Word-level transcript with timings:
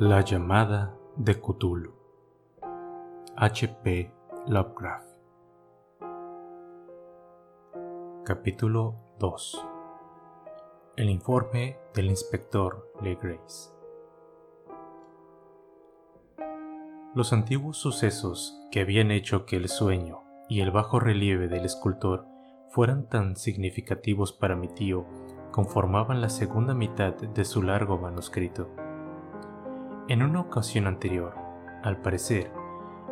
La 0.00 0.22
llamada 0.22 0.96
de 1.16 1.38
Cthulhu. 1.38 1.92
H.P. 3.36 4.10
Lovecraft. 4.46 5.06
Capítulo 8.24 8.94
2. 9.18 9.66
El 10.96 11.10
informe 11.10 11.76
del 11.92 12.06
inspector 12.06 12.90
Legrace. 13.02 13.74
Los 17.14 17.34
antiguos 17.34 17.76
sucesos 17.76 18.58
que 18.72 18.80
habían 18.80 19.10
hecho 19.10 19.44
que 19.44 19.56
el 19.56 19.68
sueño 19.68 20.22
y 20.48 20.60
el 20.62 20.70
bajo 20.70 20.98
relieve 20.98 21.46
del 21.46 21.66
escultor 21.66 22.24
fueran 22.70 23.06
tan 23.06 23.36
significativos 23.36 24.32
para 24.32 24.56
mi 24.56 24.68
tío 24.68 25.04
conformaban 25.50 26.22
la 26.22 26.30
segunda 26.30 26.72
mitad 26.72 27.12
de 27.12 27.44
su 27.44 27.62
largo 27.62 27.98
manuscrito 27.98 28.89
en 30.10 30.24
una 30.24 30.40
ocasión 30.40 30.88
anterior, 30.88 31.32
al 31.84 31.98
parecer, 31.98 32.50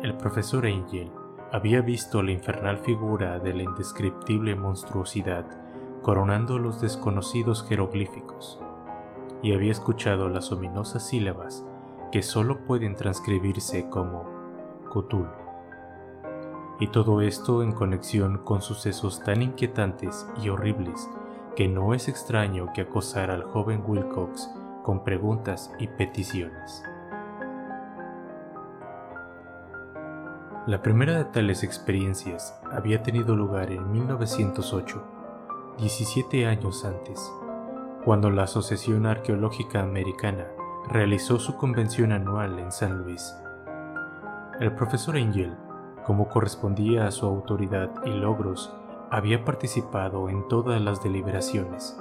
el 0.03 0.17
profesor 0.17 0.65
Angel 0.65 1.09
había 1.49 1.79
visto 1.79 2.21
la 2.21 2.31
infernal 2.31 2.77
figura 2.79 3.39
de 3.39 3.53
la 3.53 3.63
indescriptible 3.63 4.53
monstruosidad 4.53 5.45
coronando 6.01 6.59
los 6.59 6.81
desconocidos 6.81 7.63
jeroglíficos, 7.63 8.59
y 9.41 9.53
había 9.53 9.71
escuchado 9.71 10.27
las 10.27 10.51
ominosas 10.51 11.07
sílabas 11.07 11.65
que 12.11 12.21
sólo 12.21 12.65
pueden 12.65 12.97
transcribirse 12.97 13.87
como 13.89 14.25
Cthulhu. 14.91 15.29
Y 16.81 16.87
todo 16.87 17.21
esto 17.21 17.63
en 17.63 17.71
conexión 17.71 18.39
con 18.39 18.61
sucesos 18.61 19.23
tan 19.23 19.41
inquietantes 19.41 20.27
y 20.43 20.49
horribles 20.49 21.09
que 21.55 21.69
no 21.69 21.93
es 21.93 22.09
extraño 22.09 22.73
que 22.73 22.81
acosara 22.81 23.35
al 23.35 23.43
joven 23.43 23.85
Wilcox 23.87 24.49
con 24.89 25.03
preguntas 25.03 25.71
y 25.77 25.85
peticiones. 25.85 26.83
La 30.65 30.81
primera 30.81 31.15
de 31.15 31.25
tales 31.25 31.61
experiencias 31.61 32.59
había 32.71 33.03
tenido 33.03 33.35
lugar 33.35 33.71
en 33.71 33.91
1908, 33.91 35.03
17 35.77 36.47
años 36.47 36.85
antes, 36.85 37.31
cuando 38.03 38.31
la 38.31 38.45
Asociación 38.45 39.05
Arqueológica 39.05 39.83
Americana 39.83 40.47
realizó 40.89 41.37
su 41.37 41.55
convención 41.55 42.11
anual 42.11 42.57
en 42.57 42.71
San 42.71 43.03
Luis. 43.03 43.35
El 44.59 44.73
profesor 44.73 45.17
Angel, 45.17 45.55
como 46.03 46.29
correspondía 46.29 47.05
a 47.05 47.11
su 47.11 47.27
autoridad 47.27 47.91
y 48.07 48.09
logros, 48.09 48.75
había 49.11 49.45
participado 49.45 50.29
en 50.29 50.47
todas 50.47 50.81
las 50.81 51.03
deliberaciones 51.03 51.95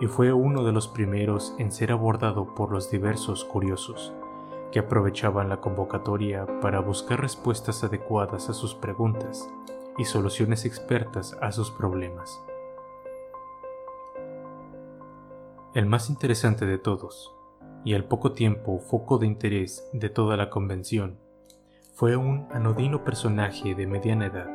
y 0.00 0.06
fue 0.06 0.32
uno 0.32 0.64
de 0.64 0.72
los 0.72 0.88
primeros 0.88 1.54
en 1.58 1.72
ser 1.72 1.92
abordado 1.92 2.54
por 2.54 2.70
los 2.70 2.90
diversos 2.90 3.44
curiosos, 3.44 4.12
que 4.70 4.78
aprovechaban 4.80 5.48
la 5.48 5.60
convocatoria 5.60 6.46
para 6.60 6.80
buscar 6.80 7.20
respuestas 7.20 7.82
adecuadas 7.82 8.50
a 8.50 8.52
sus 8.52 8.74
preguntas 8.74 9.48
y 9.96 10.04
soluciones 10.04 10.64
expertas 10.64 11.36
a 11.40 11.52
sus 11.52 11.70
problemas. 11.70 12.38
El 15.74 15.86
más 15.86 16.10
interesante 16.10 16.66
de 16.66 16.78
todos, 16.78 17.34
y 17.84 17.94
al 17.94 18.04
poco 18.04 18.32
tiempo 18.32 18.78
foco 18.78 19.18
de 19.18 19.26
interés 19.26 19.88
de 19.92 20.08
toda 20.10 20.36
la 20.36 20.50
convención, 20.50 21.18
fue 21.94 22.16
un 22.16 22.46
anodino 22.50 23.04
personaje 23.04 23.74
de 23.74 23.86
mediana 23.86 24.26
edad 24.26 24.50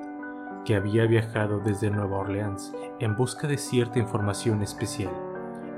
que 0.65 0.75
había 0.75 1.05
viajado 1.05 1.59
desde 1.59 1.89
Nueva 1.89 2.19
Orleans 2.19 2.71
en 2.99 3.15
busca 3.15 3.47
de 3.47 3.57
cierta 3.57 3.97
información 3.97 4.61
especial 4.61 5.30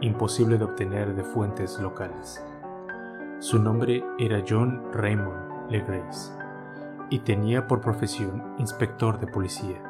imposible 0.03 0.57
de 0.57 0.65
obtener 0.65 1.15
de 1.15 1.23
fuentes 1.23 1.79
locales. 1.79 2.43
Su 3.39 3.57
nombre 3.57 4.03
era 4.19 4.43
John 4.47 4.91
Raymond 4.91 5.71
Legrace 5.71 6.33
y 7.09 7.19
tenía 7.19 7.67
por 7.67 7.79
profesión 7.79 8.55
inspector 8.57 9.19
de 9.19 9.27
policía. 9.27 9.81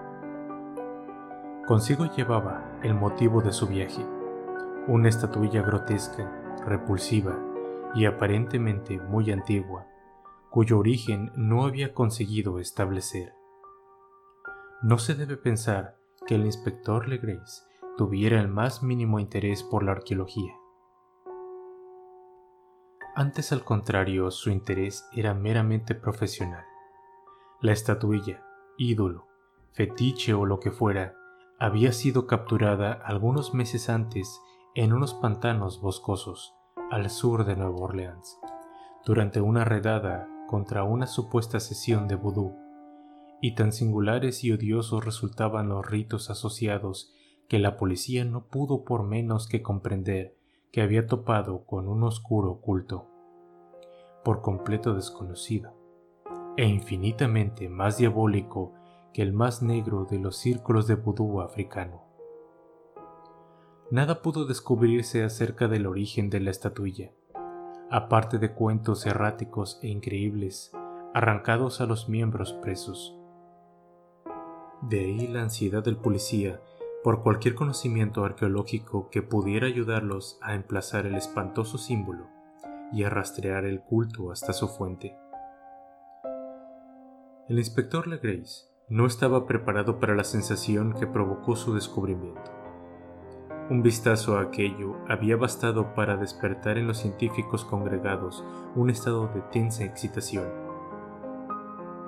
Consigo 1.66 2.06
llevaba 2.06 2.80
el 2.84 2.94
motivo 2.94 3.42
de 3.42 3.52
su 3.52 3.68
viaje, 3.68 4.06
una 4.88 5.10
estatuilla 5.10 5.64
grotesca, 5.64 6.32
repulsiva 6.64 7.36
y 7.96 8.06
aparentemente 8.06 9.00
muy 9.00 9.32
antigua, 9.32 9.88
cuyo 10.52 10.78
origen 10.78 11.32
no 11.36 11.66
había 11.66 11.94
conseguido 11.94 12.60
establecer. 12.60 13.34
No 14.84 15.00
se 15.00 15.16
debe 15.16 15.38
pensar 15.38 15.98
que 16.28 16.36
el 16.36 16.46
inspector 16.46 17.08
Legrace 17.08 17.64
tuviera 17.98 18.40
el 18.40 18.48
más 18.48 18.82
mínimo 18.82 19.20
interés 19.20 19.64
por 19.64 19.84
la 19.84 19.92
arqueología. 19.92 20.54
Antes 23.16 23.52
al 23.52 23.64
contrario, 23.64 24.32
su 24.32 24.50
interés 24.50 25.08
era 25.12 25.36
meramente 25.36 25.94
profesional. 25.94 26.66
La 27.62 27.72
estatuilla, 27.72 28.44
ídolo, 28.78 29.28
fetiche 29.74 30.34
o 30.34 30.46
lo 30.46 30.60
que 30.60 30.72
fuera, 30.72 31.16
había 31.60 31.92
sido 31.92 32.26
capturada 32.26 32.94
algunos 32.94 33.54
meses 33.54 33.90
antes 33.90 34.42
en 34.74 34.92
unos 34.92 35.14
pantanos 35.14 35.80
boscosos 35.80 36.56
al 36.90 37.10
sur 37.12 37.46
de 37.46 37.56
Nueva 37.56 37.78
Orleans, 37.78 38.40
durante 39.06 39.40
una 39.42 39.64
redada 39.64 40.28
contra 40.48 40.84
una 40.84 41.06
supuesta 41.06 41.60
sesión 41.60 42.08
de 42.08 42.16
vudú, 42.16 42.56
y 43.42 43.54
tan 43.56 43.72
singulares 43.72 44.44
y 44.44 44.52
odiosos 44.52 45.06
resultaban 45.06 45.70
los 45.70 45.86
ritos 45.86 46.30
asociados 46.32 47.14
que 47.48 47.60
la 47.60 47.78
policía 47.78 48.26
no 48.26 48.46
pudo 48.48 48.84
por 48.84 49.04
menos 49.04 49.48
que 49.48 49.62
comprender 49.62 50.36
que 50.72 50.82
había 50.82 51.06
topado 51.06 51.66
con 51.66 51.88
un 51.88 52.04
oscuro 52.04 52.60
culto, 52.62 53.08
por 54.24 54.42
completo 54.42 54.96
desconocido, 54.96 55.74
e 56.58 56.66
infinitamente 56.66 57.70
más 57.70 57.98
diabólico 57.98 58.74
que 59.14 59.22
el 59.22 59.34
más 59.34 59.62
negro 59.62 60.06
de 60.06 60.20
los 60.20 60.38
círculos 60.38 60.88
de 60.88 60.96
vudú 60.96 61.42
africano. 61.42 62.04
Nada 63.92 64.24
pudo 64.24 64.46
descubrirse 64.46 65.24
acerca 65.24 65.68
del 65.68 65.86
origen 65.86 66.32
de 66.32 66.40
la 66.40 66.50
estatuilla, 66.50 67.12
aparte 67.92 68.40
de 68.40 68.54
cuentos 68.54 69.06
erráticos 69.06 69.78
e 69.84 69.90
increíbles 69.90 70.72
arrancados 71.14 71.80
a 71.80 71.86
los 71.86 72.10
miembros 72.10 72.54
presos. 72.54 73.16
De 74.82 75.02
ahí 75.02 75.28
la 75.28 75.44
ansiedad 75.44 75.84
del 75.84 75.98
policía 75.98 76.60
por 77.04 77.22
cualquier 77.22 77.54
conocimiento 77.54 78.24
arqueológico 78.24 79.10
que 79.10 79.22
pudiera 79.22 79.68
ayudarlos 79.68 80.40
a 80.42 80.56
emplazar 80.56 81.06
el 81.06 81.16
espantoso 81.16 81.78
símbolo 81.78 82.28
y 82.94 83.04
a 83.04 83.10
rastrear 83.10 83.66
el 83.66 83.82
culto 83.82 84.32
hasta 84.32 84.54
su 84.54 84.70
fuente. 84.70 85.18
El 87.50 87.60
inspector 87.60 88.08
Legrace 88.08 88.68
no 88.88 89.06
estaba 89.06 89.46
preparado 89.46 90.00
para 90.00 90.16
la 90.16 90.24
sensación 90.24 90.94
que 90.94 91.06
provocó 91.06 91.58
su 91.58 91.74
descubrimiento. 91.74 92.52
Un 93.70 93.82
vistazo 93.82 94.38
a 94.38 94.42
aquello 94.44 94.96
había 95.10 95.36
bastado 95.36 95.94
para 95.96 96.16
despertar 96.16 96.78
en 96.78 96.88
los 96.88 97.00
científicos 97.00 97.66
congregados 97.66 98.44
un 98.76 98.90
estado 98.90 99.28
de 99.28 99.42
tensa 99.52 99.84
excitación 99.84 100.63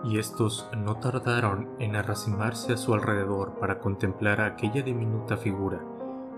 y 0.06 0.20
estos 0.20 0.70
no 0.78 0.98
tardaron 0.98 1.70
en 1.80 1.96
arracimarse 1.96 2.74
a 2.74 2.78
su 2.78 2.94
alrededor 2.94 3.56
para 3.60 3.80
contemplar 3.80 4.40
aquella 4.40 4.84
diminuta 4.84 5.36
figura, 5.36 5.82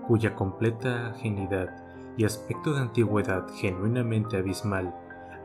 cuya 0.06 0.34
completa 0.34 1.08
ajenidad 1.10 1.68
y 2.16 2.24
aspecto 2.24 2.72
de 2.72 2.80
antigüedad 2.80 3.46
genuinamente 3.54 4.38
abismal 4.38 4.94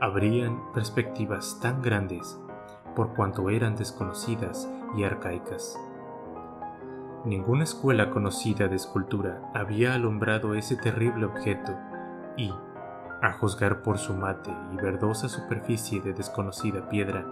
abrían 0.00 0.72
perspectivas 0.72 1.58
tan 1.60 1.82
grandes 1.82 2.38
por 2.96 3.14
cuanto 3.14 3.50
eran 3.50 3.76
desconocidas 3.76 4.70
y 4.96 5.04
arcaicas. 5.04 5.78
Ninguna 7.24 7.64
escuela 7.64 8.10
conocida 8.10 8.68
de 8.68 8.76
escultura 8.76 9.50
había 9.54 9.94
alumbrado 9.94 10.54
ese 10.54 10.76
terrible 10.76 11.26
objeto 11.26 11.72
y, 12.36 12.52
a 13.22 13.32
juzgar 13.32 13.82
por 13.82 13.98
su 13.98 14.14
mate 14.14 14.54
y 14.72 14.76
verdosa 14.76 15.28
superficie 15.28 16.00
de 16.00 16.12
desconocida 16.12 16.88
piedra, 16.88 17.24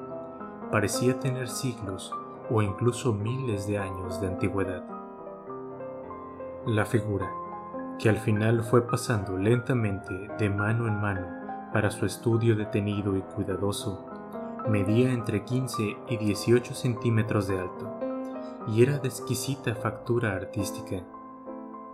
parecía 0.72 1.20
tener 1.20 1.50
siglos 1.50 2.14
o 2.50 2.62
incluso 2.62 3.12
miles 3.12 3.66
de 3.66 3.76
años 3.76 4.22
de 4.22 4.28
antigüedad. 4.28 4.82
La 6.64 6.86
figura, 6.86 7.30
que 7.98 8.08
al 8.08 8.16
final 8.16 8.62
fue 8.64 8.86
pasando 8.86 9.36
lentamente 9.36 10.14
de 10.38 10.48
mano 10.48 10.88
en 10.88 10.98
mano 10.98 11.26
para 11.74 11.90
su 11.90 12.06
estudio 12.06 12.56
detenido 12.56 13.14
y 13.18 13.20
cuidadoso, 13.20 14.06
medía 14.66 15.12
entre 15.12 15.44
15 15.44 15.96
y 16.08 16.16
18 16.16 16.74
centímetros 16.74 17.48
de 17.48 17.60
alto 17.60 17.92
y 18.68 18.82
era 18.82 18.96
de 18.96 19.08
exquisita 19.08 19.74
factura 19.74 20.32
artística. 20.32 21.04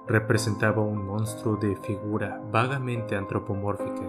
Representaba 0.07 0.83
un 0.83 1.05
monstruo 1.05 1.57
de 1.57 1.75
figura 1.79 2.41
vagamente 2.53 3.17
antropomórfica, 3.17 4.09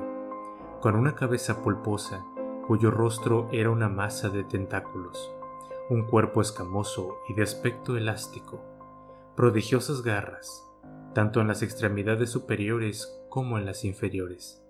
con 0.80 0.96
una 0.96 1.16
cabeza 1.16 1.64
pulposa 1.64 2.24
cuyo 2.70 2.92
rostro 2.92 3.50
era 3.52 3.72
una 3.72 3.90
masa 3.90 4.30
de 4.30 4.44
tentáculos, 4.44 5.34
un 5.90 6.04
cuerpo 6.04 6.40
escamoso 6.40 7.18
y 7.28 7.34
de 7.34 7.42
aspecto 7.42 7.98
elástico, 7.98 8.64
prodigiosas 9.36 10.04
garras, 10.04 10.64
tanto 11.16 11.42
en 11.42 11.48
las 11.48 11.64
extremidades 11.64 12.30
superiores 12.30 13.12
como 13.28 13.58
en 13.58 13.66
las 13.66 13.86
inferiores, 13.86 14.64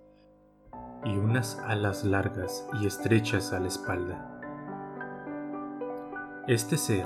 y 1.03 1.17
unas 1.17 1.59
alas 1.59 2.05
largas 2.05 2.65
y 2.81 2.87
estrechas 2.87 3.51
a 3.51 3.59
la 3.59 3.67
espalda. 3.67 4.39
Este 6.47 6.77
ser, 6.77 7.05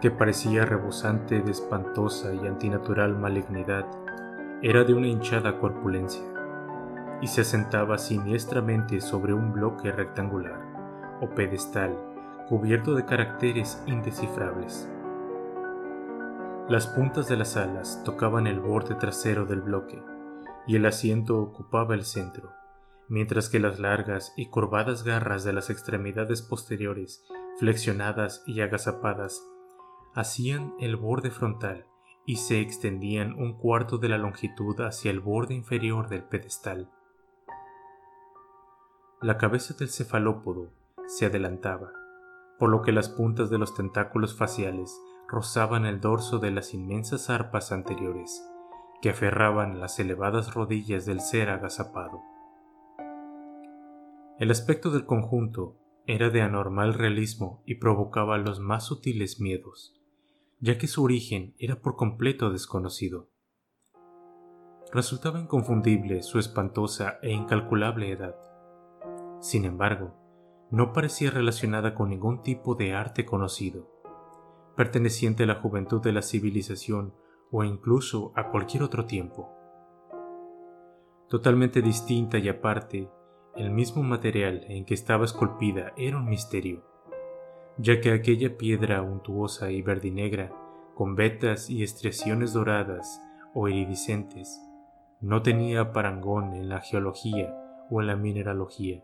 que 0.00 0.10
parecía 0.10 0.64
rebosante 0.64 1.42
de 1.42 1.50
espantosa 1.50 2.32
y 2.32 2.46
antinatural 2.46 3.18
malignidad, 3.18 3.84
era 4.62 4.82
de 4.82 4.94
una 4.94 5.08
hinchada 5.08 5.58
corpulencia, 5.58 6.31
y 7.22 7.28
se 7.28 7.42
asentaba 7.42 7.96
siniestramente 7.96 9.00
sobre 9.00 9.32
un 9.32 9.52
bloque 9.52 9.92
rectangular 9.92 10.60
o 11.22 11.30
pedestal 11.30 11.96
cubierto 12.48 12.94
de 12.94 13.06
caracteres 13.06 13.82
indescifrables. 13.86 14.90
Las 16.68 16.86
puntas 16.88 17.28
de 17.28 17.36
las 17.36 17.56
alas 17.56 18.02
tocaban 18.04 18.46
el 18.46 18.60
borde 18.60 18.94
trasero 18.96 19.46
del 19.46 19.62
bloque, 19.62 20.02
y 20.66 20.76
el 20.76 20.86
asiento 20.86 21.38
ocupaba 21.38 21.94
el 21.94 22.04
centro, 22.04 22.50
mientras 23.08 23.48
que 23.48 23.60
las 23.60 23.78
largas 23.78 24.32
y 24.36 24.46
curvadas 24.46 25.04
garras 25.04 25.44
de 25.44 25.52
las 25.52 25.70
extremidades 25.70 26.42
posteriores, 26.42 27.24
flexionadas 27.58 28.42
y 28.46 28.60
agazapadas, 28.60 29.42
hacían 30.14 30.74
el 30.78 30.96
borde 30.96 31.30
frontal 31.30 31.86
y 32.26 32.36
se 32.36 32.60
extendían 32.60 33.34
un 33.34 33.54
cuarto 33.54 33.98
de 33.98 34.08
la 34.08 34.18
longitud 34.18 34.80
hacia 34.80 35.10
el 35.10 35.20
borde 35.20 35.54
inferior 35.54 36.08
del 36.08 36.24
pedestal. 36.24 36.90
La 39.22 39.38
cabeza 39.38 39.72
del 39.74 39.88
cefalópodo 39.88 40.72
se 41.06 41.26
adelantaba, 41.26 41.92
por 42.58 42.70
lo 42.70 42.82
que 42.82 42.90
las 42.90 43.08
puntas 43.08 43.50
de 43.50 43.58
los 43.58 43.72
tentáculos 43.72 44.36
faciales 44.36 45.00
rozaban 45.28 45.86
el 45.86 46.00
dorso 46.00 46.40
de 46.40 46.50
las 46.50 46.74
inmensas 46.74 47.30
arpas 47.30 47.70
anteriores, 47.70 48.44
que 49.00 49.10
aferraban 49.10 49.78
las 49.78 50.00
elevadas 50.00 50.54
rodillas 50.54 51.06
del 51.06 51.20
ser 51.20 51.50
agazapado. 51.50 52.20
El 54.40 54.50
aspecto 54.50 54.90
del 54.90 55.06
conjunto 55.06 55.78
era 56.04 56.30
de 56.30 56.42
anormal 56.42 56.94
realismo 56.94 57.62
y 57.64 57.76
provocaba 57.76 58.38
los 58.38 58.58
más 58.58 58.86
sutiles 58.86 59.38
miedos, 59.40 60.02
ya 60.58 60.78
que 60.78 60.88
su 60.88 61.04
origen 61.04 61.54
era 61.60 61.80
por 61.80 61.94
completo 61.94 62.50
desconocido. 62.50 63.30
Resultaba 64.92 65.38
inconfundible 65.38 66.24
su 66.24 66.40
espantosa 66.40 67.20
e 67.22 67.30
incalculable 67.30 68.10
edad. 68.10 68.34
Sin 69.42 69.64
embargo, 69.64 70.14
no 70.70 70.92
parecía 70.92 71.32
relacionada 71.32 71.96
con 71.96 72.10
ningún 72.10 72.42
tipo 72.42 72.76
de 72.76 72.94
arte 72.94 73.26
conocido, 73.26 73.90
perteneciente 74.76 75.42
a 75.42 75.46
la 75.46 75.56
juventud 75.56 76.00
de 76.00 76.12
la 76.12 76.22
civilización 76.22 77.12
o 77.50 77.64
incluso 77.64 78.32
a 78.36 78.50
cualquier 78.50 78.84
otro 78.84 79.04
tiempo. 79.04 79.50
Totalmente 81.28 81.82
distinta 81.82 82.38
y 82.38 82.48
aparte, 82.48 83.10
el 83.56 83.72
mismo 83.72 84.04
material 84.04 84.64
en 84.68 84.84
que 84.84 84.94
estaba 84.94 85.24
esculpida 85.24 85.92
era 85.96 86.18
un 86.18 86.26
misterio, 86.26 86.84
ya 87.78 88.00
que 88.00 88.12
aquella 88.12 88.56
piedra 88.56 89.02
untuosa 89.02 89.72
y 89.72 89.82
verdinegra, 89.82 90.52
con 90.94 91.16
vetas 91.16 91.68
y 91.68 91.82
estriaciones 91.82 92.52
doradas 92.52 93.20
o 93.54 93.66
iridiscentes, 93.66 94.62
no 95.20 95.42
tenía 95.42 95.92
parangón 95.92 96.54
en 96.54 96.68
la 96.68 96.80
geología 96.80 97.52
o 97.90 98.00
en 98.00 98.06
la 98.06 98.14
mineralogía. 98.14 99.02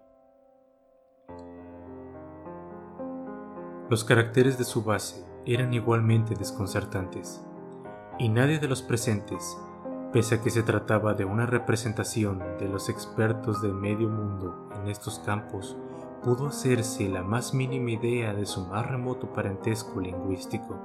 Los 3.91 4.05
caracteres 4.05 4.59
de 4.59 4.65
su 4.65 4.85
base 4.85 5.25
eran 5.47 5.73
igualmente 5.73 6.35
desconcertantes, 6.35 7.43
y 8.19 8.29
nadie 8.29 8.59
de 8.59 8.69
los 8.69 8.83
presentes, 8.83 9.57
pese 10.13 10.35
a 10.35 10.43
que 10.43 10.51
se 10.51 10.63
trataba 10.63 11.15
de 11.15 11.25
una 11.25 11.47
representación 11.47 12.43
de 12.59 12.69
los 12.69 12.91
expertos 12.91 13.63
de 13.63 13.73
medio 13.73 14.11
mundo 14.11 14.69
en 14.75 14.91
estos 14.91 15.21
campos, 15.21 15.79
pudo 16.23 16.49
hacerse 16.49 17.09
la 17.09 17.23
más 17.23 17.55
mínima 17.55 17.93
idea 17.93 18.35
de 18.35 18.45
su 18.45 18.67
más 18.67 18.87
remoto 18.87 19.33
parentesco 19.33 20.01
lingüístico. 20.03 20.77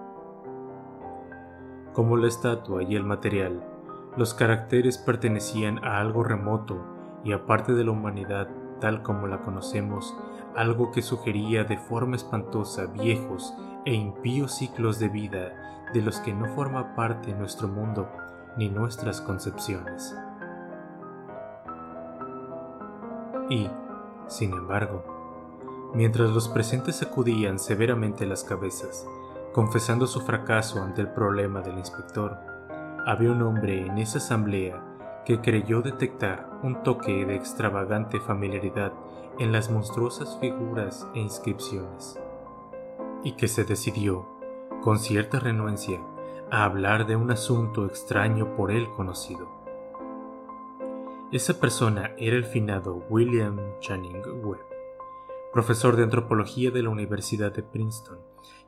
Como 1.91 2.15
la 2.15 2.29
estatua 2.29 2.83
y 2.83 2.95
el 2.95 3.03
material, 3.03 3.65
los 4.15 4.33
caracteres 4.33 4.97
pertenecían 4.97 5.83
a 5.83 5.99
algo 5.99 6.23
remoto 6.23 6.77
y 7.25 7.33
aparte 7.33 7.73
de 7.73 7.83
la 7.83 7.91
humanidad 7.91 8.47
tal 8.79 9.03
como 9.03 9.27
la 9.27 9.41
conocemos, 9.41 10.15
algo 10.55 10.91
que 10.91 11.01
sugería 11.01 11.63
de 11.63 11.77
forma 11.77 12.15
espantosa 12.15 12.85
viejos 12.85 13.53
e 13.85 13.93
impíos 13.93 14.55
ciclos 14.55 14.99
de 14.99 15.09
vida 15.09 15.89
de 15.93 16.01
los 16.01 16.19
que 16.19 16.33
no 16.33 16.47
forma 16.55 16.95
parte 16.95 17.33
nuestro 17.33 17.67
mundo 17.67 18.09
ni 18.57 18.69
nuestras 18.69 19.21
concepciones. 19.21 20.15
Y, 23.49 23.69
sin 24.27 24.53
embargo, 24.53 25.91
mientras 25.93 26.29
los 26.31 26.47
presentes 26.47 26.97
sacudían 26.97 27.59
severamente 27.59 28.25
las 28.25 28.43
cabezas, 28.43 29.05
confesando 29.53 30.07
su 30.07 30.21
fracaso 30.21 30.81
ante 30.81 31.01
el 31.01 31.09
problema 31.09 31.61
del 31.61 31.77
inspector, 31.77 32.37
había 33.05 33.31
un 33.31 33.41
hombre 33.41 33.85
en 33.85 33.97
esa 33.97 34.17
asamblea 34.17 34.81
que 35.25 35.41
creyó 35.41 35.81
detectar 35.81 36.49
un 36.63 36.83
toque 36.83 37.25
de 37.25 37.35
extravagante 37.35 38.19
familiaridad 38.19 38.93
en 39.39 39.51
las 39.51 39.69
monstruosas 39.71 40.37
figuras 40.39 41.07
e 41.15 41.19
inscripciones, 41.19 42.19
y 43.23 43.33
que 43.33 43.47
se 43.47 43.63
decidió, 43.63 44.27
con 44.81 44.99
cierta 44.99 45.39
renuencia, 45.39 45.99
a 46.51 46.65
hablar 46.65 47.07
de 47.07 47.15
un 47.15 47.31
asunto 47.31 47.85
extraño 47.85 48.55
por 48.55 48.71
él 48.71 48.87
conocido. 48.95 49.47
Esa 51.31 51.59
persona 51.59 52.13
era 52.17 52.35
el 52.35 52.45
finado 52.45 53.03
William 53.09 53.59
Channing 53.79 54.21
Webb, 54.43 54.61
profesor 55.51 55.95
de 55.95 56.03
antropología 56.03 56.69
de 56.69 56.83
la 56.83 56.89
Universidad 56.89 57.51
de 57.51 57.63
Princeton 57.63 58.19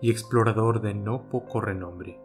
y 0.01 0.09
explorador 0.09 0.81
de 0.81 0.95
no 0.95 1.29
poco 1.29 1.61
renombre. 1.61 2.19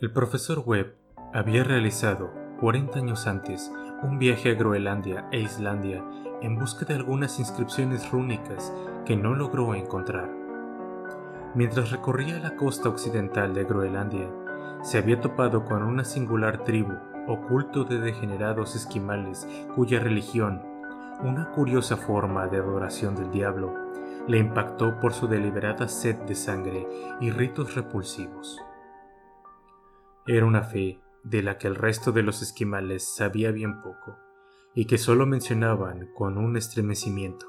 El 0.00 0.12
profesor 0.12 0.62
Webb 0.64 0.94
había 1.34 1.64
realizado, 1.64 2.30
40 2.60 2.98
años 2.98 3.26
antes, 3.26 3.70
un 4.02 4.18
viaje 4.18 4.50
a 4.50 4.54
Groenlandia 4.54 5.28
e 5.30 5.40
Islandia 5.40 6.04
en 6.44 6.58
busca 6.58 6.84
de 6.84 6.92
algunas 6.92 7.38
inscripciones 7.38 8.10
rúnicas 8.10 8.70
que 9.06 9.16
no 9.16 9.34
logró 9.34 9.74
encontrar. 9.74 10.30
Mientras 11.54 11.90
recorría 11.90 12.38
la 12.38 12.54
costa 12.54 12.90
occidental 12.90 13.54
de 13.54 13.64
Groenlandia, 13.64 14.30
se 14.82 14.98
había 14.98 15.20
topado 15.20 15.64
con 15.64 15.82
una 15.82 16.04
singular 16.04 16.62
tribu 16.62 16.92
oculto 17.26 17.84
de 17.84 17.98
degenerados 17.98 18.76
esquimales 18.76 19.48
cuya 19.74 20.00
religión, 20.00 20.62
una 21.22 21.50
curiosa 21.52 21.96
forma 21.96 22.46
de 22.48 22.58
adoración 22.58 23.14
del 23.14 23.30
diablo, 23.30 23.72
le 24.28 24.36
impactó 24.36 25.00
por 25.00 25.14
su 25.14 25.26
deliberada 25.26 25.88
sed 25.88 26.16
de 26.26 26.34
sangre 26.34 26.86
y 27.22 27.30
ritos 27.30 27.74
repulsivos. 27.74 28.60
Era 30.26 30.44
una 30.44 30.62
fe 30.62 31.00
de 31.22 31.42
la 31.42 31.56
que 31.56 31.68
el 31.68 31.76
resto 31.76 32.12
de 32.12 32.22
los 32.22 32.42
esquimales 32.42 33.14
sabía 33.16 33.50
bien 33.50 33.80
poco 33.80 34.23
y 34.74 34.86
que 34.86 34.98
solo 34.98 35.26
mencionaban 35.26 36.10
con 36.14 36.36
un 36.36 36.56
estremecimiento, 36.56 37.46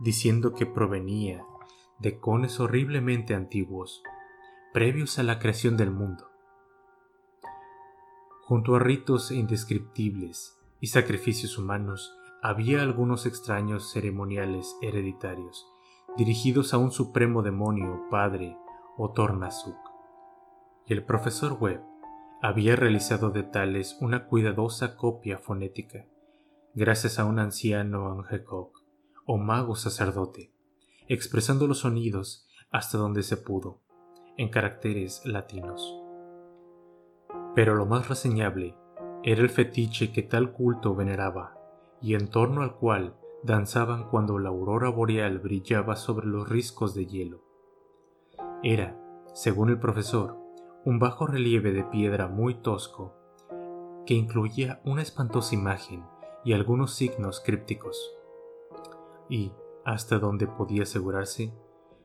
diciendo 0.00 0.54
que 0.54 0.66
provenía 0.66 1.44
de 1.98 2.18
cones 2.18 2.60
horriblemente 2.60 3.34
antiguos, 3.34 4.02
previos 4.72 5.18
a 5.18 5.22
la 5.22 5.38
creación 5.38 5.76
del 5.76 5.90
mundo. 5.90 6.28
Junto 8.42 8.76
a 8.76 8.78
ritos 8.78 9.30
indescriptibles 9.30 10.58
y 10.80 10.88
sacrificios 10.88 11.58
humanos, 11.58 12.14
había 12.42 12.82
algunos 12.82 13.26
extraños 13.26 13.92
ceremoniales 13.92 14.76
hereditarios, 14.80 15.66
dirigidos 16.16 16.72
a 16.72 16.78
un 16.78 16.90
supremo 16.92 17.42
demonio, 17.42 18.06
padre 18.10 18.56
o 18.96 19.10
Tornasuk. 19.10 19.76
Y 20.86 20.92
el 20.92 21.04
profesor 21.04 21.58
Webb 21.60 21.82
había 22.40 22.76
realizado 22.76 23.30
de 23.30 23.42
tales 23.42 23.96
una 24.00 24.26
cuidadosa 24.26 24.96
copia 24.96 25.38
fonética, 25.38 26.06
gracias 26.78 27.18
a 27.18 27.24
un 27.24 27.40
anciano 27.40 28.12
Angekok 28.12 28.84
o 29.26 29.36
mago 29.36 29.74
sacerdote, 29.74 30.54
expresando 31.08 31.66
los 31.66 31.80
sonidos 31.80 32.46
hasta 32.70 32.98
donde 32.98 33.24
se 33.24 33.36
pudo, 33.36 33.80
en 34.36 34.48
caracteres 34.48 35.22
latinos. 35.24 36.00
Pero 37.56 37.74
lo 37.74 37.84
más 37.84 38.08
reseñable 38.08 38.76
era 39.24 39.42
el 39.42 39.50
fetiche 39.50 40.12
que 40.12 40.22
tal 40.22 40.52
culto 40.52 40.94
veneraba, 40.94 41.58
y 42.00 42.14
en 42.14 42.28
torno 42.30 42.62
al 42.62 42.76
cual 42.76 43.16
danzaban 43.42 44.08
cuando 44.08 44.38
la 44.38 44.50
aurora 44.50 44.88
boreal 44.88 45.40
brillaba 45.40 45.96
sobre 45.96 46.28
los 46.28 46.48
riscos 46.48 46.94
de 46.94 47.06
hielo. 47.06 47.42
Era, 48.62 48.96
según 49.34 49.70
el 49.70 49.80
profesor, 49.80 50.38
un 50.84 51.00
bajo 51.00 51.26
relieve 51.26 51.72
de 51.72 51.82
piedra 51.82 52.28
muy 52.28 52.54
tosco, 52.54 53.16
que 54.06 54.14
incluía 54.14 54.80
una 54.84 55.02
espantosa 55.02 55.56
imagen 55.56 56.04
y 56.48 56.54
algunos 56.54 56.94
signos 56.94 57.42
crípticos. 57.44 58.16
Y, 59.28 59.52
hasta 59.84 60.18
donde 60.18 60.46
podía 60.46 60.84
asegurarse, 60.84 61.52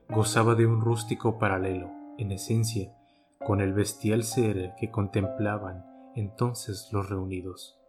gozaba 0.10 0.54
de 0.54 0.66
un 0.66 0.82
rústico 0.82 1.40
paralelo, 1.40 1.90
en 2.18 2.34
esencia, 2.34 2.94
con 3.40 3.62
el 3.62 3.72
bestial 3.72 4.26
ser 4.26 4.74
que 4.78 4.92
contemplaban 4.92 5.86
entonces 6.14 6.90
los 6.92 7.10
reunidos. 7.10 7.80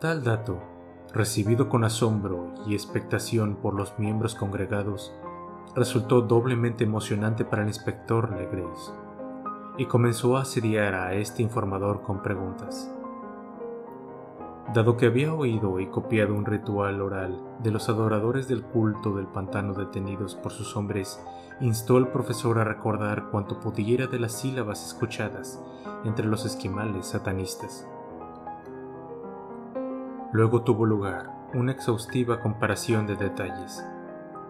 Tal 0.00 0.22
dato, 0.22 0.60
recibido 1.14 1.70
con 1.70 1.84
asombro 1.84 2.52
y 2.66 2.74
expectación 2.74 3.56
por 3.56 3.72
los 3.72 3.98
miembros 3.98 4.34
congregados, 4.34 5.14
resultó 5.74 6.20
doblemente 6.20 6.84
emocionante 6.84 7.46
para 7.46 7.62
el 7.62 7.68
inspector 7.68 8.36
Legreis 8.36 8.92
y 9.78 9.86
comenzó 9.86 10.36
a 10.36 10.42
asediar 10.42 10.94
a 10.94 11.14
este 11.14 11.42
informador 11.42 12.02
con 12.02 12.20
preguntas. 12.20 12.94
Dado 14.72 14.96
que 14.96 15.06
había 15.06 15.34
oído 15.34 15.80
y 15.80 15.86
copiado 15.88 16.32
un 16.32 16.46
ritual 16.46 17.00
oral 17.00 17.42
de 17.58 17.72
los 17.72 17.88
adoradores 17.88 18.46
del 18.46 18.62
culto 18.62 19.16
del 19.16 19.26
pantano 19.26 19.74
detenidos 19.74 20.36
por 20.36 20.52
sus 20.52 20.76
hombres, 20.76 21.20
instó 21.60 21.96
al 21.96 22.12
profesor 22.12 22.56
a 22.60 22.62
recordar 22.62 23.30
cuanto 23.30 23.58
pudiera 23.58 24.06
de 24.06 24.20
las 24.20 24.30
sílabas 24.30 24.86
escuchadas 24.86 25.60
entre 26.04 26.28
los 26.28 26.46
esquimales 26.46 27.06
satanistas. 27.06 27.84
Luego 30.32 30.62
tuvo 30.62 30.86
lugar 30.86 31.32
una 31.52 31.72
exhaustiva 31.72 32.38
comparación 32.38 33.08
de 33.08 33.16
detalles, 33.16 33.84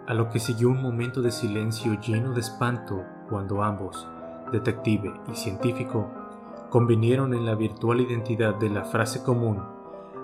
a 0.07 0.13
lo 0.13 0.29
que 0.29 0.39
siguió 0.39 0.69
un 0.69 0.83
momento 0.83 1.23
de 1.23 1.31
silencio 1.31 1.99
lleno 1.99 2.35
de 2.35 2.41
espanto 2.41 3.07
cuando 3.31 3.63
ambos, 3.63 4.07
detective 4.53 5.15
y 5.33 5.35
científico, 5.35 6.11
convinieron 6.69 7.33
en 7.33 7.47
la 7.47 7.55
virtual 7.55 8.03
identidad 8.03 8.57
de 8.57 8.69
la 8.69 8.85
frase 8.85 9.23
común 9.23 9.80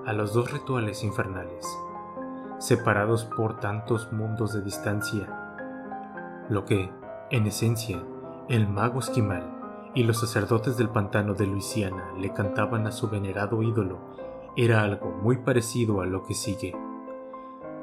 a 0.06 0.12
los 0.12 0.32
dos 0.32 0.52
rituales 0.52 1.04
infernales, 1.04 1.66
separados 2.58 3.25
por 3.25 3.60
tantos 3.60 4.12
mundos 4.12 4.54
de 4.54 4.62
distancia, 4.62 6.46
lo 6.48 6.64
que, 6.64 6.90
en 7.30 7.46
esencia, 7.46 8.02
el 8.48 8.68
mago 8.68 9.00
esquimal 9.00 9.90
y 9.94 10.04
los 10.04 10.20
sacerdotes 10.20 10.76
del 10.76 10.90
pantano 10.90 11.34
de 11.34 11.46
Luisiana 11.46 12.12
le 12.18 12.32
cantaban 12.32 12.86
a 12.86 12.92
su 12.92 13.08
venerado 13.08 13.62
ídolo 13.62 13.98
era 14.58 14.82
algo 14.82 15.10
muy 15.10 15.36
parecido 15.36 16.00
a 16.00 16.06
lo 16.06 16.25
que 16.25 16.32
sigue. 16.32 16.75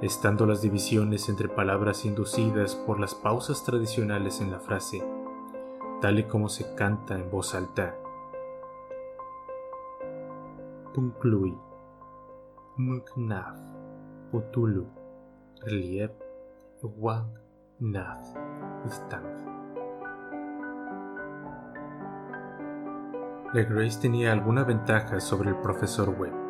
Estando 0.02 0.48
las 0.48 0.64
divisiones 0.64 1.30
entre 1.30 1.48
palabras 1.48 2.04
inducidas 2.04 2.76
por 2.76 3.00
las 3.00 3.14
pausas 3.14 3.64
tradicionales 3.64 4.42
en 4.42 4.50
la 4.50 4.60
frase, 4.60 5.06
tal 6.02 6.18
y 6.18 6.24
como 6.24 6.50
se 6.50 6.74
canta 6.74 7.14
en 7.14 7.30
voz 7.30 7.54
alta. 7.54 7.96
Punclui, 10.96 11.56
Muknaf, 12.78 13.58
Putulu, 14.32 14.88
Relief, 15.62 16.12
Wang, 16.82 17.28
Nath, 17.80 18.36
Grace 23.54 24.00
tenía 24.02 24.32
alguna 24.32 24.64
ventaja 24.64 25.20
sobre 25.20 25.50
el 25.50 25.58
profesor 25.58 26.10
Webb 26.10 26.44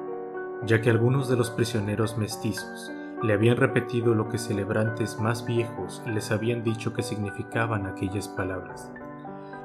ya 0.65 0.81
que 0.81 0.89
algunos 0.89 1.27
de 1.27 1.35
los 1.35 1.49
prisioneros 1.49 2.17
mestizos 2.17 2.91
le 3.21 3.33
habían 3.33 3.57
repetido 3.57 4.15
lo 4.15 4.29
que 4.29 4.37
celebrantes 4.37 5.19
más 5.19 5.45
viejos 5.45 6.01
les 6.05 6.31
habían 6.31 6.63
dicho 6.63 6.93
que 6.93 7.03
significaban 7.03 7.85
aquellas 7.85 8.27
palabras. 8.27 8.91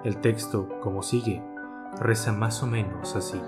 El 0.04 0.20
texto, 0.20 0.68
como 0.80 1.02
sigue, 1.02 1.42
reza 2.00 2.32
más 2.32 2.62
o 2.62 2.66
menos 2.66 3.16
así. 3.16 3.40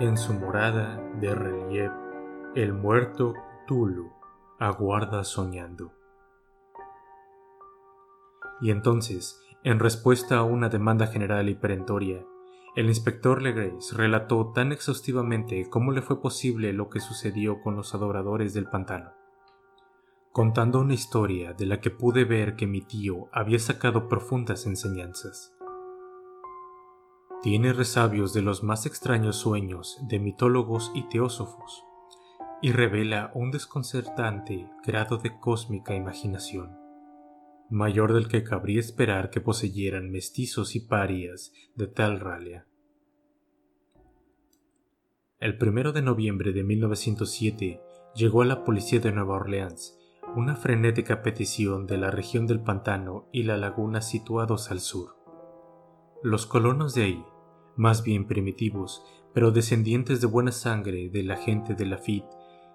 En 0.00 0.16
su 0.16 0.32
morada 0.32 0.96
de 1.20 1.34
relieve, 1.34 1.94
el 2.54 2.72
muerto 2.72 3.34
Tulu 3.66 4.10
aguarda 4.58 5.22
soñando. 5.22 5.92
Y 8.62 8.70
entonces, 8.70 9.38
en 9.64 9.78
respuesta 9.78 10.38
a 10.38 10.44
una 10.44 10.70
demanda 10.70 11.06
general 11.08 11.48
y 11.50 11.54
perentoria, 11.54 12.24
el 12.74 12.86
inspector 12.86 13.42
Legrace 13.42 13.94
relató 13.94 14.52
tan 14.52 14.72
exhaustivamente 14.72 15.68
cómo 15.68 15.92
le 15.92 16.00
fue 16.00 16.22
posible 16.22 16.72
lo 16.72 16.88
que 16.88 17.00
sucedió 17.00 17.60
con 17.60 17.76
los 17.76 17.94
adoradores 17.94 18.54
del 18.54 18.64
pantano, 18.64 19.10
contando 20.32 20.80
una 20.80 20.94
historia 20.94 21.52
de 21.52 21.66
la 21.66 21.80
que 21.80 21.90
pude 21.90 22.24
ver 22.24 22.56
que 22.56 22.66
mi 22.66 22.80
tío 22.80 23.28
había 23.30 23.58
sacado 23.58 24.08
profundas 24.08 24.64
enseñanzas. 24.64 25.54
Tiene 27.42 27.72
resabios 27.72 28.32
de 28.32 28.42
los 28.42 28.62
más 28.62 28.86
extraños 28.86 29.36
sueños 29.36 29.98
de 30.08 30.20
mitólogos 30.20 30.92
y 30.94 31.08
teósofos, 31.08 31.84
y 32.60 32.70
revela 32.70 33.32
un 33.34 33.50
desconcertante 33.50 34.70
grado 34.86 35.18
de 35.18 35.38
cósmica 35.40 35.94
imaginación 35.94 36.82
mayor 37.72 38.12
del 38.12 38.28
que 38.28 38.44
cabría 38.44 38.80
esperar 38.80 39.30
que 39.30 39.40
poseyeran 39.40 40.10
mestizos 40.10 40.76
y 40.76 40.80
parias 40.80 41.54
de 41.74 41.86
tal 41.86 42.20
ralia. 42.20 42.66
El 45.40 45.56
primero 45.56 45.92
de 45.92 46.02
noviembre 46.02 46.52
de 46.52 46.64
1907 46.64 47.80
llegó 48.14 48.42
a 48.42 48.44
la 48.44 48.62
policía 48.62 49.00
de 49.00 49.10
Nueva 49.10 49.36
Orleans 49.36 49.98
una 50.36 50.54
frenética 50.54 51.22
petición 51.22 51.86
de 51.86 51.96
la 51.96 52.10
región 52.10 52.46
del 52.46 52.60
pantano 52.60 53.28
y 53.32 53.44
la 53.44 53.56
laguna 53.56 54.02
situados 54.02 54.70
al 54.70 54.80
sur. 54.80 55.16
Los 56.22 56.46
colonos 56.46 56.94
de 56.94 57.04
ahí, 57.04 57.24
más 57.76 58.02
bien 58.02 58.26
primitivos, 58.26 59.04
pero 59.32 59.50
descendientes 59.50 60.20
de 60.20 60.26
buena 60.26 60.52
sangre 60.52 61.08
de 61.08 61.22
la 61.22 61.36
gente 61.36 61.74
de 61.74 61.86
Lafitte, 61.86 62.28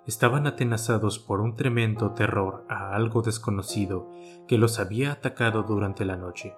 estaban 0.05 0.47
atenazados 0.47 1.19
por 1.19 1.41
un 1.41 1.55
tremendo 1.55 2.11
terror 2.11 2.65
a 2.69 2.95
algo 2.95 3.21
desconocido 3.21 4.09
que 4.47 4.57
los 4.57 4.79
había 4.79 5.11
atacado 5.11 5.63
durante 5.63 6.05
la 6.05 6.15
noche. 6.15 6.55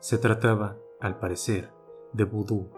Se 0.00 0.18
trataba, 0.18 0.76
al 1.00 1.18
parecer, 1.18 1.70
de 2.12 2.24
vudú, 2.24 2.70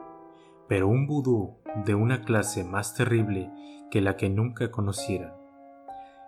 pero 0.69 0.89
un 0.89 1.07
vudú 1.07 1.57
de 1.85 1.95
una 1.95 2.23
clase 2.23 2.65
más 2.65 2.95
terrible 2.95 3.51
que 3.91 4.01
la 4.01 4.17
que 4.17 4.29
nunca 4.29 4.71
conocieran, 4.71 5.35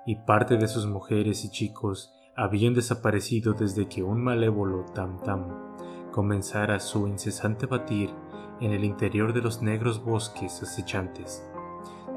y 0.07 0.17
parte 0.17 0.57
de 0.57 0.67
sus 0.67 0.87
mujeres 0.87 1.45
y 1.45 1.51
chicos 1.51 2.13
habían 2.35 2.73
desaparecido 2.73 3.53
desde 3.53 3.89
que 3.89 4.03
un 4.03 4.25
malévolo 4.25 4.87
tam-tam 4.95 5.73
comenzara 6.13 6.79
su 6.79 7.09
incesante 7.09 7.67
batir 7.67 8.15
en 8.61 8.73
el 8.73 8.85
interior 8.85 9.33
de 9.33 9.43
los 9.43 9.63
negros 9.63 10.05
bosques 10.05 10.63
acechantes 10.63 11.45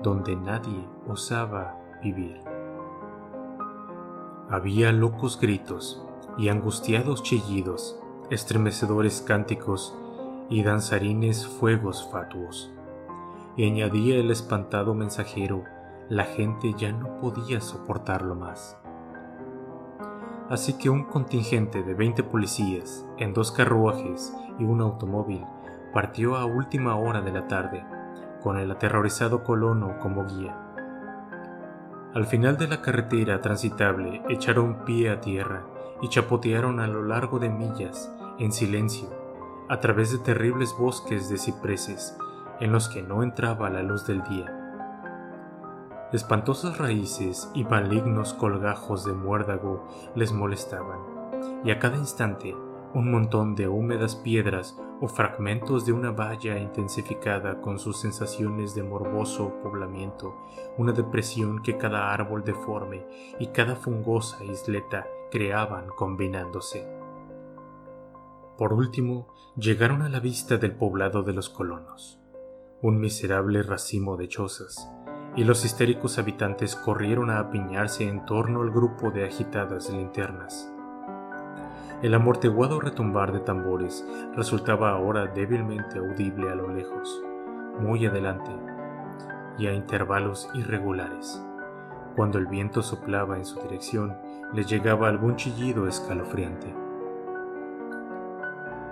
donde 0.06 0.36
nadie 0.36 0.88
osaba 1.08 1.80
vivir. 2.04 2.40
Había 4.50 4.92
locos 4.92 5.40
gritos 5.40 6.06
y 6.38 6.50
angustiados 6.50 7.24
chillidos, 7.24 8.00
estremecedores 8.30 9.22
cánticos 9.22 9.98
y 10.48 10.62
danzarines 10.62 11.48
fuegos 11.48 12.08
fatuos. 12.12 12.72
Y 13.58 13.66
añadía 13.66 14.18
el 14.18 14.30
espantado 14.30 14.94
mensajero, 14.94 15.64
la 16.08 16.26
gente 16.26 16.76
ya 16.78 16.92
no 16.92 17.20
podía 17.20 17.62
soportarlo 17.62 18.36
más. 18.36 18.78
Así 20.50 20.78
que 20.78 20.90
un 20.90 21.06
contingente 21.06 21.82
de 21.82 21.94
20 21.94 22.24
policías 22.24 23.06
en 23.18 23.34
dos 23.34 23.52
carruajes 23.52 24.34
y 24.60 24.64
un 24.64 24.82
automóvil 24.82 25.44
partió 25.94 26.36
a 26.36 26.46
última 26.46 26.96
hora 26.96 27.22
de 27.22 27.32
la 27.32 27.48
tarde 27.48 27.84
con 28.42 28.58
el 28.58 28.70
aterrorizado 28.70 29.44
colono 29.44 29.98
como 30.00 30.26
guía. 30.26 30.56
Al 32.14 32.26
final 32.28 32.58
de 32.58 32.68
la 32.68 32.82
carretera 32.82 33.42
transitable 33.42 34.22
echaron 34.30 34.86
pie 34.86 35.10
a 35.10 35.20
tierra 35.20 35.66
y 36.02 36.10
chapotearon 36.10 36.80
a 36.80 36.88
lo 36.88 37.04
largo 37.04 37.40
de 37.40 37.50
millas, 37.50 38.14
en 38.38 38.52
silencio, 38.52 39.10
a 39.68 39.80
través 39.80 40.12
de 40.12 40.20
terribles 40.20 40.76
bosques 40.78 41.28
de 41.30 41.38
cipreses 41.38 42.16
en 42.60 42.72
los 42.72 42.88
que 42.88 43.02
no 43.02 43.24
entraba 43.24 43.70
la 43.70 43.84
luz 43.84 44.06
del 44.06 44.24
día. 44.24 44.65
Espantosas 46.16 46.78
raíces 46.78 47.52
y 47.54 47.66
malignos 47.66 48.34
colgajos 48.34 49.04
de 49.04 49.12
muérdago 49.12 49.84
les 50.16 50.32
molestaban, 50.32 51.02
y 51.66 51.72
a 51.72 51.80
cada 51.80 51.98
instante 51.98 52.56
un 52.94 53.12
montón 53.12 53.54
de 53.54 53.68
húmedas 53.68 54.16
piedras 54.16 54.80
o 55.02 55.10
fragmentos 55.10 55.86
de 55.86 55.92
una 55.92 56.12
valla 56.12 56.58
intensificada 56.58 57.60
con 57.60 57.80
sus 57.80 58.00
sensaciones 58.00 58.74
de 58.76 58.84
morboso 58.84 59.56
poblamiento, 59.62 60.38
una 60.78 60.94
depresión 60.94 61.62
que 61.62 61.78
cada 61.78 62.14
árbol 62.14 62.46
deforme 62.46 63.06
y 63.38 63.48
cada 63.48 63.76
fungosa 63.76 64.42
isleta 64.46 65.06
creaban 65.30 65.90
combinándose. 65.90 66.88
Por 68.58 68.72
último, 68.72 69.34
llegaron 69.58 70.02
a 70.02 70.08
la 70.08 70.22
vista 70.22 70.56
del 70.56 70.78
poblado 70.78 71.24
de 71.24 71.34
los 71.34 71.50
colonos, 71.50 72.22
un 72.82 73.02
miserable 73.02 73.64
racimo 73.64 74.16
de 74.16 74.30
chozas, 74.30 74.90
y 75.36 75.44
los 75.44 75.66
histéricos 75.66 76.18
habitantes 76.18 76.76
corrieron 76.76 77.30
a 77.30 77.40
apiñarse 77.40 78.08
en 78.08 78.26
torno 78.26 78.62
al 78.62 78.72
grupo 78.72 79.12
de 79.12 79.26
agitadas 79.26 79.90
linternas. 79.90 80.72
El 82.02 82.14
amortiguado 82.14 82.80
retumbar 82.80 83.34
de 83.34 83.40
tambores 83.40 84.06
resultaba 84.36 84.92
ahora 84.92 85.28
débilmente 85.28 85.98
audible 85.98 86.50
a 86.50 86.56
lo 86.56 86.70
lejos, 86.70 87.22
muy 87.80 88.06
adelante, 88.06 88.52
y 89.58 89.68
a 89.68 89.74
intervalos 89.74 90.50
irregulares. 90.54 91.44
Cuando 92.16 92.38
el 92.38 92.48
viento 92.48 92.82
soplaba 92.82 93.38
en 93.38 93.46
su 93.46 93.60
dirección, 93.62 94.16
les 94.54 94.68
llegaba 94.68 95.10
algún 95.10 95.36
chillido 95.36 95.88
escalofriante. 95.88 96.74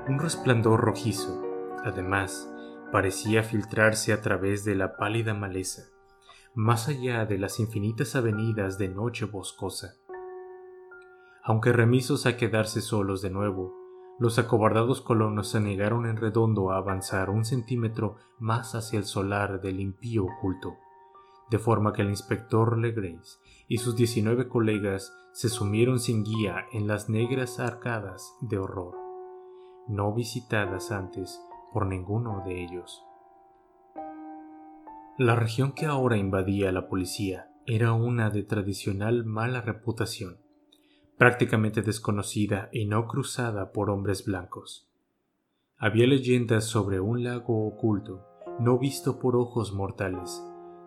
Un 0.09 0.19
resplandor 0.19 0.81
rojizo, 0.81 1.41
además, 1.85 2.49
parecía 2.91 3.43
filtrarse 3.43 4.11
a 4.11 4.21
través 4.21 4.65
de 4.65 4.75
la 4.75 4.97
pálida 4.97 5.33
maleza, 5.33 5.92
más 6.55 6.87
allá 6.87 7.25
de 7.25 7.39
las 7.39 7.59
infinitas 7.59 8.15
avenidas 8.15 8.77
de 8.77 8.87
noche 8.87 9.25
boscosa. 9.25 9.95
Aunque 11.43 11.73
remisos 11.73 12.27
a 12.27 12.37
quedarse 12.37 12.79
solos 12.81 13.23
de 13.23 13.31
nuevo, 13.31 13.73
los 14.19 14.37
acobardados 14.37 15.01
colonos 15.01 15.49
se 15.49 15.59
negaron 15.59 16.05
en 16.05 16.17
redondo 16.17 16.71
a 16.71 16.77
avanzar 16.77 17.31
un 17.31 17.43
centímetro 17.43 18.17
más 18.37 18.75
hacia 18.75 18.99
el 18.99 19.05
solar 19.05 19.61
del 19.61 19.79
impío 19.79 20.25
oculto, 20.25 20.75
de 21.49 21.57
forma 21.57 21.91
que 21.91 22.03
el 22.03 22.09
inspector 22.09 22.77
Legrace 22.77 23.39
y 23.67 23.79
sus 23.79 23.95
diecinueve 23.95 24.47
colegas 24.47 25.11
se 25.33 25.49
sumieron 25.49 25.99
sin 25.99 26.23
guía 26.23 26.67
en 26.71 26.87
las 26.87 27.09
negras 27.09 27.59
arcadas 27.59 28.35
de 28.41 28.59
horror, 28.59 28.95
no 29.87 30.13
visitadas 30.13 30.91
antes 30.91 31.41
por 31.73 31.87
ninguno 31.87 32.43
de 32.45 32.63
ellos. 32.63 33.03
La 35.19 35.35
región 35.35 35.73
que 35.73 35.85
ahora 35.85 36.17
invadía 36.17 36.71
la 36.71 36.87
policía 36.87 37.47
era 37.67 37.93
una 37.93 38.31
de 38.31 38.41
tradicional 38.41 39.25
mala 39.25 39.61
reputación, 39.61 40.39
prácticamente 41.19 41.83
desconocida 41.83 42.67
y 42.71 42.87
no 42.87 43.07
cruzada 43.07 43.71
por 43.71 43.91
hombres 43.91 44.25
blancos. 44.25 44.89
Había 45.77 46.07
leyendas 46.07 46.65
sobre 46.65 46.99
un 46.99 47.23
lago 47.23 47.67
oculto, 47.67 48.25
no 48.59 48.79
visto 48.79 49.19
por 49.19 49.35
ojos 49.35 49.71
mortales, 49.71 50.43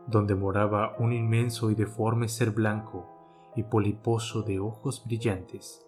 donde 0.08 0.34
moraba 0.34 0.96
un 0.98 1.12
inmenso 1.12 1.70
y 1.70 1.76
deforme 1.76 2.26
ser 2.26 2.50
blanco 2.50 3.52
y 3.54 3.62
poliposo 3.62 4.42
de 4.42 4.58
ojos 4.58 5.04
brillantes, 5.06 5.86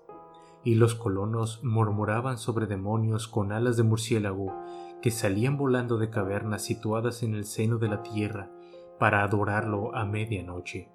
y 0.62 0.76
los 0.76 0.94
colonos 0.94 1.64
murmuraban 1.64 2.38
sobre 2.38 2.66
demonios 2.66 3.26
con 3.26 3.50
alas 3.50 3.76
de 3.76 3.82
murciélago 3.82 4.54
que 5.02 5.10
salían 5.10 5.56
volando 5.56 5.98
de 5.98 6.10
cavernas 6.10 6.62
situadas 6.62 7.22
en 7.22 7.34
el 7.34 7.44
seno 7.44 7.78
de 7.78 7.88
la 7.88 8.02
tierra 8.02 8.50
para 8.98 9.22
adorarlo 9.22 9.94
a 9.94 10.04
medianoche. 10.04 10.90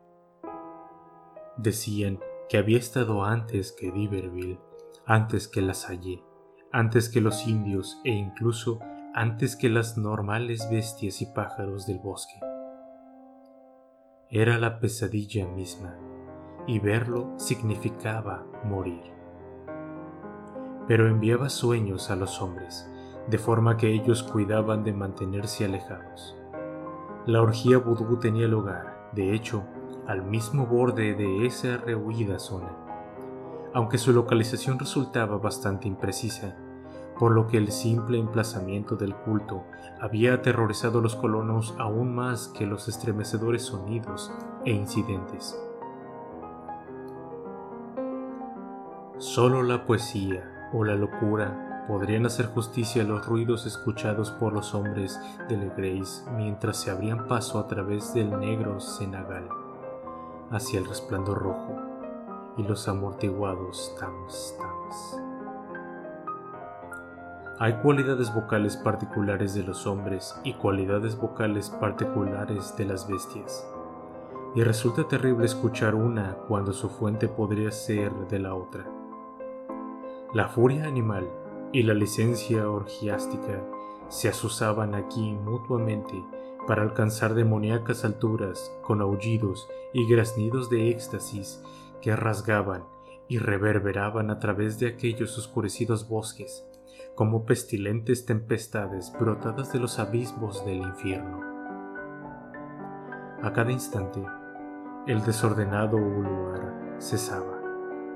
Decían 1.58 2.20
que 2.50 2.58
había 2.58 2.78
estado 2.78 3.24
antes 3.24 3.72
que 3.72 3.92
Diverville, 3.92 4.60
antes 5.06 5.48
que 5.48 5.62
la 5.62 5.74
Salle, 5.74 6.24
antes 6.72 7.10
que 7.10 7.22
los 7.22 7.48
indios 7.48 8.00
e 8.04 8.12
incluso 8.12 8.80
antes 9.14 9.56
que 9.56 9.70
las 9.70 9.98
normales 9.98 10.68
bestias 10.72 11.22
y 11.22 11.28
pájaros 11.28 11.86
del 11.86 12.00
bosque. 12.00 12.40
Era 14.30 14.58
la 14.58 14.80
pesadilla 14.80 15.46
misma, 15.46 15.96
y 16.66 16.80
verlo 16.80 17.34
significaba 17.38 18.46
morir. 18.64 19.04
Pero 20.88 21.08
enviaba 21.08 21.50
sueños 21.50 22.10
a 22.10 22.16
los 22.16 22.42
hombres, 22.42 22.90
de 23.28 23.38
forma 23.38 23.78
que 23.78 23.94
ellos 23.94 24.24
cuidaban 24.24 24.84
de 24.84 24.94
mantenerse 24.94 25.66
alejados. 25.66 26.36
La 27.26 27.42
orgía 27.42 27.78
vudú 27.78 28.18
tenía 28.18 28.48
lugar, 28.48 29.10
de 29.14 29.34
hecho, 29.34 29.64
al 30.08 30.24
mismo 30.24 30.66
borde 30.66 31.14
de 31.14 31.46
esa 31.46 31.78
rehuida 31.78 32.40
zona, 32.40 32.76
aunque 33.74 33.98
su 33.98 34.12
localización 34.12 34.78
resultaba 34.78 35.38
bastante 35.38 35.88
imprecisa, 35.88 36.58
por 37.18 37.32
lo 37.32 37.48
que 37.48 37.58
el 37.58 37.72
simple 37.72 38.18
emplazamiento 38.18 38.96
del 38.96 39.16
culto 39.16 39.64
había 40.02 40.34
aterrorizado 40.34 41.00
a 41.00 41.02
los 41.02 41.16
colonos 41.16 41.76
aún 41.80 42.14
más 42.14 42.50
que 42.50 42.66
los 42.66 42.90
estremecedores 42.90 43.64
sonidos 43.64 44.34
e 44.66 44.72
incidentes. 44.72 45.58
Solo 49.18 49.64
la 49.64 49.86
poesía 49.86 50.70
o 50.74 50.84
la 50.84 50.96
locura 50.96 51.73
podrían 51.88 52.26
hacer 52.26 52.48
justicia 52.48 53.04
a 53.04 53.06
los 53.06 53.26
ruidos 53.26 53.66
escuchados 53.66 54.32
por 54.32 54.54
los 54.54 54.74
hombres 54.74 55.20
de 55.50 55.58
Legrace 55.58 56.30
mientras 56.32 56.78
se 56.78 56.92
abrían 56.92 57.28
paso 57.28 57.60
a 57.60 57.68
través 57.68 58.14
del 58.14 58.40
negro 58.40 58.80
cenagal 58.80 59.48
hacia 60.52 60.80
el 60.80 60.86
resplandor 60.86 61.40
rojo 61.40 61.76
y 62.58 62.64
los 62.64 62.88
amortiguados 62.88 63.96
tams 64.00 64.56
tams. 64.60 65.20
Hay 67.60 67.74
cualidades 67.76 68.34
vocales 68.34 68.78
particulares 68.78 69.54
de 69.54 69.64
los 69.64 69.86
hombres 69.86 70.36
y 70.44 70.54
cualidades 70.54 71.18
vocales 71.18 71.70
particulares 71.70 72.76
de 72.78 72.86
las 72.86 73.08
bestias. 73.08 73.68
Y 74.56 74.64
resulta 74.64 75.08
terrible 75.08 75.46
escuchar 75.46 75.96
una 75.96 76.36
cuando 76.48 76.74
su 76.74 76.90
fuente 76.90 77.28
podría 77.28 77.72
ser 77.72 78.12
de 78.28 78.40
la 78.40 78.54
otra. 78.54 78.86
La 80.34 80.48
furia 80.50 80.86
animal 80.86 81.30
y 81.74 81.84
la 81.84 81.96
licencia 81.96 82.70
orgiástica 82.70 83.62
se 84.08 84.30
asusaban 84.30 84.94
aquí 84.94 85.34
mutuamente 85.34 86.14
para 86.68 86.84
alcanzar 86.84 87.34
demoníacas 87.34 88.06
alturas 88.06 88.72
con 88.84 89.02
aullidos 89.02 89.68
y 89.92 90.08
graznidos 90.08 90.70
de 90.70 90.92
éxtasis 90.92 91.62
que 92.02 92.16
rasgaban 92.16 92.86
y 93.28 93.40
reverberaban 93.40 94.30
a 94.30 94.40
través 94.40 94.80
de 94.80 94.88
aquellos 94.88 95.38
oscurecidos 95.38 96.08
bosques 96.08 96.64
como 97.16 97.46
pestilentes 97.46 98.26
tempestades 98.26 99.12
brotadas 99.20 99.74
de 99.74 99.80
los 99.80 100.00
abismos 100.00 100.64
del 100.66 100.78
infierno. 100.78 101.42
A 103.42 103.52
cada 103.52 103.72
instante, 103.72 104.24
el 105.08 105.24
desordenado 105.24 105.98
lugar 105.98 106.98
cesaba, 107.00 107.53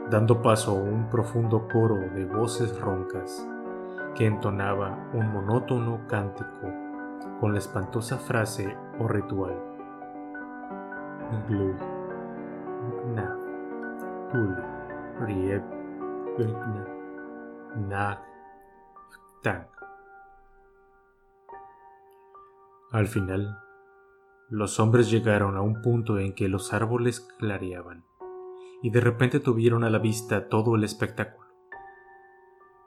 dando 0.09 0.41
paso 0.41 0.71
a 0.71 0.73
un 0.75 1.09
profundo 1.09 1.67
coro 1.67 1.97
de 1.97 2.25
voces 2.25 2.79
roncas 2.79 3.45
que 4.15 4.25
entonaba 4.25 4.97
un 5.13 5.31
monótono 5.31 6.07
cántico 6.07 6.71
con 7.39 7.51
la 7.53 7.59
espantosa 7.59 8.17
frase 8.17 8.75
o 8.99 9.07
ritual. 9.07 9.55
Al 22.91 23.07
final, 23.07 23.59
los 24.49 24.79
hombres 24.79 25.11
llegaron 25.11 25.57
a 25.57 25.61
un 25.61 25.81
punto 25.81 26.17
en 26.17 26.33
que 26.33 26.47
los 26.47 26.73
árboles 26.73 27.19
clareaban, 27.37 28.06
y 28.81 28.89
de 28.89 29.01
repente 29.01 29.39
tuvieron 29.39 29.83
a 29.83 29.89
la 29.89 29.99
vista 29.99 30.49
todo 30.49 30.75
el 30.75 30.83
espectáculo. 30.83 31.47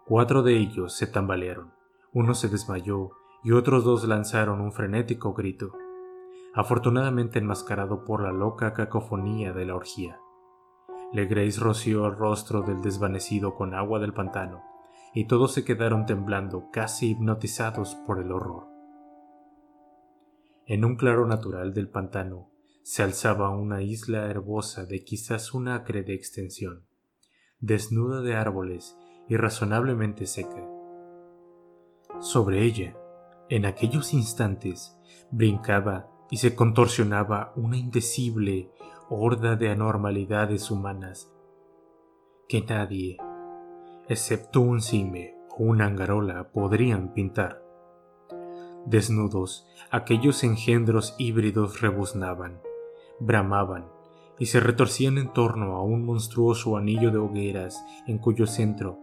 Cuatro 0.07 0.42
de 0.42 0.57
ellos 0.57 0.96
se 0.96 1.07
tambalearon, 1.07 1.72
uno 2.12 2.35
se 2.35 2.48
desmayó 2.48 3.11
y 3.42 3.53
otros 3.53 3.85
dos 3.85 4.07
lanzaron 4.07 4.61
un 4.61 4.72
frenético 4.72 5.33
grito, 5.33 5.72
afortunadamente 6.55 7.38
enmascarado 7.38 8.05
por 8.05 8.22
la 8.22 8.33
loca 8.33 8.74
cacofonía 8.74 9.53
de 9.53 9.66
la 9.66 9.74
orgía. 9.74 10.18
Legrace 11.12 11.61
roció 11.61 12.07
el 12.07 12.16
rostro 12.16 12.62
del 12.62 12.83
desvanecido 12.83 13.55
con 13.55 13.74
agua 13.74 13.98
del 13.98 14.12
pantano, 14.12 14.62
y 15.12 15.26
todos 15.26 15.53
se 15.53 15.64
quedaron 15.64 16.07
temblando, 16.07 16.70
casi 16.70 17.11
hipnotizados 17.11 17.96
por 18.07 18.20
el 18.20 18.31
horror. 18.31 18.68
En 20.66 20.85
un 20.85 20.96
claro 20.96 21.26
natural 21.26 21.74
del 21.74 21.88
pantano 21.88 22.49
se 22.82 23.02
alzaba 23.02 23.50
una 23.50 23.82
isla 23.82 24.26
herbosa 24.26 24.86
de 24.86 25.04
quizás 25.04 25.54
una 25.54 25.74
acre 25.74 26.02
de 26.02 26.14
extensión, 26.14 26.84
desnuda 27.60 28.20
de 28.22 28.34
árboles 28.34 28.96
y 29.28 29.36
razonablemente 29.36 30.26
seca. 30.26 30.66
Sobre 32.20 32.64
ella, 32.64 32.96
en 33.48 33.66
aquellos 33.66 34.12
instantes, 34.12 34.96
brincaba 35.30 36.08
y 36.30 36.38
se 36.38 36.54
contorsionaba 36.54 37.52
una 37.56 37.76
indecible 37.76 38.70
horda 39.08 39.56
de 39.56 39.70
anormalidades 39.70 40.70
humanas 40.70 41.30
que 42.48 42.62
nadie, 42.62 43.16
excepto 44.08 44.60
un 44.60 44.80
cime 44.80 45.36
o 45.56 45.62
una 45.62 45.86
angarola, 45.86 46.50
podrían 46.50 47.12
pintar. 47.12 47.62
Desnudos, 48.86 49.68
aquellos 49.92 50.42
engendros 50.42 51.14
híbridos 51.16 51.80
rebuznaban, 51.80 52.60
bramaban 53.20 53.87
y 54.38 54.46
se 54.46 54.59
retorcían 54.59 55.18
en 55.18 55.33
torno 55.33 55.76
a 55.76 55.83
un 55.83 56.04
monstruoso 56.04 56.76
anillo 56.76 57.11
de 57.11 57.18
hogueras 57.18 57.85
en 58.06 58.18
cuyo 58.18 58.46
centro, 58.46 58.98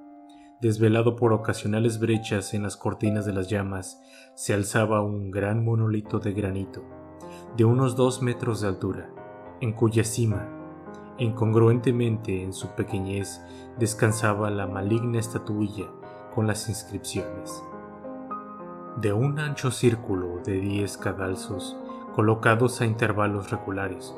desvelado 0.60 1.16
por 1.16 1.32
ocasionales 1.32 2.00
brechas 2.00 2.56
en 2.56 2.64
las 2.64 2.76
cortinas 2.76 3.26
de 3.26 3.34
las 3.34 3.48
llamas, 3.48 4.02
se 4.34 4.56
alzaba 4.56 5.04
un 5.04 5.30
gran 5.30 5.64
monolito 5.64 6.20
de 6.20 6.34
granito, 6.34 6.84
de 7.56 7.66
unos 7.66 7.96
dos 7.96 8.24
metros 8.24 8.62
de 8.62 8.68
altura, 8.68 9.12
en 9.62 9.74
cuya 9.74 10.04
cima, 10.04 10.50
incongruentemente 11.20 12.42
en 12.42 12.54
su 12.54 12.70
pequeñez, 12.70 13.42
descansaba 13.78 14.50
la 14.50 14.66
maligna 14.66 15.20
estatuilla 15.20 15.86
con 16.34 16.48
las 16.48 16.68
inscripciones. 16.68 17.64
De 19.00 19.14
un 19.14 19.38
ancho 19.38 19.70
círculo 19.70 20.42
de 20.44 20.60
diez 20.60 20.98
cadalzos 20.98 21.78
colocados 22.18 22.82
a 22.82 22.86
intervalos 22.88 23.52
regulares, 23.52 24.12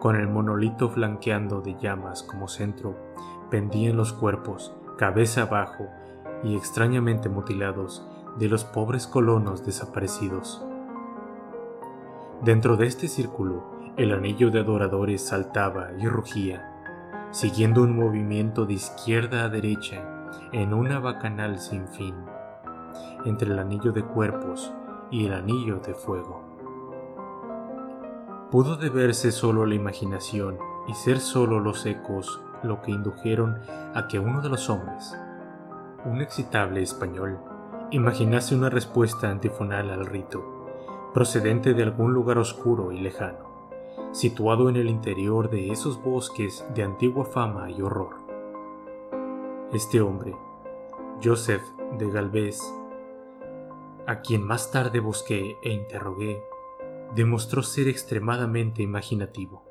con 0.00 0.16
el 0.16 0.26
monolito 0.26 0.88
flanqueando 0.88 1.60
de 1.60 1.76
llamas 1.76 2.24
como 2.24 2.48
centro, 2.48 2.96
pendían 3.48 3.96
los 3.96 4.12
cuerpos, 4.12 4.74
cabeza 4.98 5.42
abajo 5.42 5.86
y 6.42 6.56
extrañamente 6.56 7.28
mutilados, 7.28 8.04
de 8.40 8.48
los 8.48 8.64
pobres 8.64 9.06
colonos 9.06 9.64
desaparecidos. 9.64 10.66
Dentro 12.42 12.76
de 12.76 12.88
este 12.88 13.06
círculo, 13.06 13.62
el 13.96 14.12
anillo 14.12 14.50
de 14.50 14.58
adoradores 14.58 15.24
saltaba 15.24 15.90
y 15.96 16.08
rugía, 16.08 17.28
siguiendo 17.30 17.84
un 17.84 17.94
movimiento 17.94 18.66
de 18.66 18.72
izquierda 18.72 19.44
a 19.44 19.48
derecha 19.48 20.28
en 20.50 20.74
una 20.74 20.98
bacanal 20.98 21.60
sin 21.60 21.86
fin, 21.86 22.16
entre 23.24 23.52
el 23.52 23.60
anillo 23.60 23.92
de 23.92 24.02
cuerpos 24.02 24.74
y 25.12 25.26
el 25.26 25.34
anillo 25.34 25.78
de 25.78 25.94
fuego. 25.94 26.53
Pudo 28.54 28.76
deberse 28.76 29.32
solo 29.32 29.66
la 29.66 29.74
imaginación 29.74 30.60
y 30.86 30.94
ser 30.94 31.18
solo 31.18 31.58
los 31.58 31.84
ecos 31.86 32.40
lo 32.62 32.82
que 32.82 32.92
indujeron 32.92 33.58
a 33.96 34.06
que 34.06 34.20
uno 34.20 34.42
de 34.42 34.48
los 34.48 34.70
hombres, 34.70 35.18
un 36.04 36.22
excitable 36.22 36.80
español, 36.80 37.40
imaginase 37.90 38.54
una 38.54 38.70
respuesta 38.70 39.28
antifonal 39.28 39.90
al 39.90 40.06
rito, 40.06 40.68
procedente 41.12 41.74
de 41.74 41.82
algún 41.82 42.14
lugar 42.14 42.38
oscuro 42.38 42.92
y 42.92 43.00
lejano, 43.00 43.72
situado 44.12 44.68
en 44.68 44.76
el 44.76 44.88
interior 44.88 45.50
de 45.50 45.72
esos 45.72 46.00
bosques 46.00 46.64
de 46.76 46.84
antigua 46.84 47.24
fama 47.24 47.72
y 47.72 47.82
horror. 47.82 48.18
Este 49.72 50.00
hombre, 50.00 50.36
Joseph 51.20 51.64
de 51.98 52.08
Galvez, 52.08 52.60
a 54.06 54.20
quien 54.20 54.44
más 54.44 54.70
tarde 54.70 55.00
busqué 55.00 55.56
e 55.60 55.72
interrogué, 55.72 56.40
demostró 57.14 57.62
ser 57.62 57.88
extremadamente 57.88 58.82
imaginativo. 58.82 59.64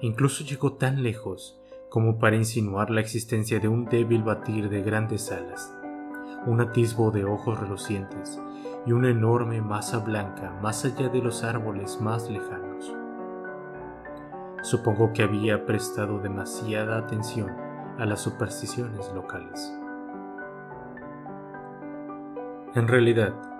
Incluso 0.00 0.44
llegó 0.44 0.74
tan 0.74 1.02
lejos 1.02 1.60
como 1.90 2.18
para 2.18 2.36
insinuar 2.36 2.90
la 2.90 3.00
existencia 3.00 3.60
de 3.60 3.68
un 3.68 3.84
débil 3.84 4.22
batir 4.22 4.68
de 4.68 4.82
grandes 4.82 5.30
alas, 5.30 5.72
un 6.46 6.60
atisbo 6.60 7.10
de 7.10 7.24
ojos 7.24 7.58
relucientes 7.58 8.40
y 8.84 8.92
una 8.92 9.10
enorme 9.10 9.62
masa 9.62 9.98
blanca 9.98 10.58
más 10.60 10.84
allá 10.84 11.08
de 11.08 11.22
los 11.22 11.44
árboles 11.44 12.00
más 12.00 12.28
lejanos. 12.28 12.92
Supongo 14.62 15.12
que 15.12 15.22
había 15.22 15.64
prestado 15.64 16.18
demasiada 16.18 16.98
atención 16.98 17.50
a 17.98 18.04
las 18.04 18.20
supersticiones 18.20 19.12
locales. 19.14 19.72
En 22.74 22.88
realidad, 22.88 23.55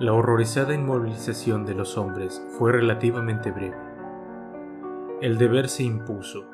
la 0.00 0.14
horrorizada 0.14 0.72
inmovilización 0.72 1.66
de 1.66 1.74
los 1.74 1.98
hombres 1.98 2.42
fue 2.56 2.72
relativamente 2.72 3.50
breve. 3.50 3.76
El 5.20 5.36
deber 5.36 5.68
se 5.68 5.82
impuso, 5.82 6.46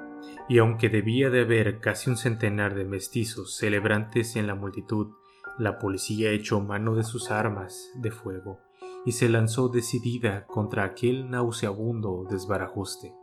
y 0.49 0.59
aunque 0.59 0.89
debía 0.89 1.31
de 1.31 1.43
haber 1.43 1.79
casi 1.79 2.11
un 2.11 2.17
centenar 2.17 2.75
de 2.75 2.85
mestizos 2.85 3.57
celebrantes 3.57 4.35
en 4.35 4.49
la 4.49 4.57
multitud, 4.57 5.13
la 5.59 5.79
policía 5.79 6.33
echó 6.33 6.61
mano 6.61 6.97
de 6.97 7.05
sus 7.05 7.31
armas 7.31 7.93
de 7.95 8.11
fuego 8.11 8.59
y 9.05 9.13
se 9.13 9.29
lanzó 9.29 9.69
decidida 9.69 10.49
contra 10.49 10.83
aquel 10.83 11.31
nauseabundo 11.31 12.27
desbarajuste. 12.29 13.15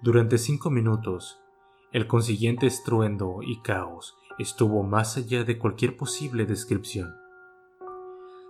Durante 0.00 0.38
cinco 0.38 0.70
minutos, 0.70 1.38
el 1.92 2.06
consiguiente 2.06 2.66
estruendo 2.66 3.40
y 3.42 3.60
caos 3.60 4.16
estuvo 4.38 4.82
más 4.82 5.18
allá 5.18 5.44
de 5.44 5.58
cualquier 5.58 5.98
posible 5.98 6.46
descripción. 6.46 7.23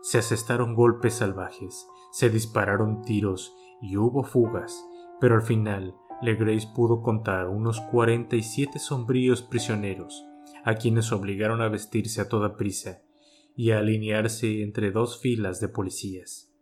Se 0.05 0.19
asestaron 0.19 0.75
golpes 0.75 1.15
salvajes, 1.15 1.89
se 2.13 2.29
dispararon 2.29 3.01
tiros 3.01 3.57
y 3.81 3.97
hubo 3.97 4.23
fugas, 4.23 4.85
pero 5.19 5.35
al 5.35 5.41
final 5.41 5.95
Legrace 6.21 6.69
pudo 6.75 7.01
contar 7.01 7.49
unos 7.49 7.81
47 7.81 8.79
sombríos 8.81 9.41
prisioneros, 9.41 10.23
a 10.63 10.75
quienes 10.75 11.11
obligaron 11.11 11.63
a 11.63 11.71
vestirse 11.71 12.21
a 12.21 12.29
toda 12.29 12.59
prisa 12.59 13.01
y 13.57 13.71
a 13.71 13.79
alinearse 13.79 14.63
entre 14.63 14.91
dos 14.91 15.23
filas 15.23 15.59
de 15.63 15.71
policías. 15.71 16.53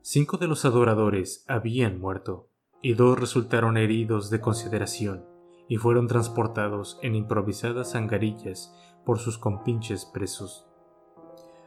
Cinco 0.00 0.38
de 0.38 0.48
los 0.48 0.64
adoradores 0.64 1.44
habían 1.46 2.00
muerto, 2.00 2.48
y 2.80 2.94
dos 2.94 3.20
resultaron 3.20 3.76
heridos 3.76 4.30
de 4.30 4.40
consideración, 4.40 5.26
y 5.68 5.76
fueron 5.76 6.08
transportados 6.08 6.98
en 7.02 7.16
improvisadas 7.16 7.94
angarillas 7.94 8.74
por 9.04 9.18
sus 9.18 9.36
compinches 9.36 10.06
presos. 10.06 10.66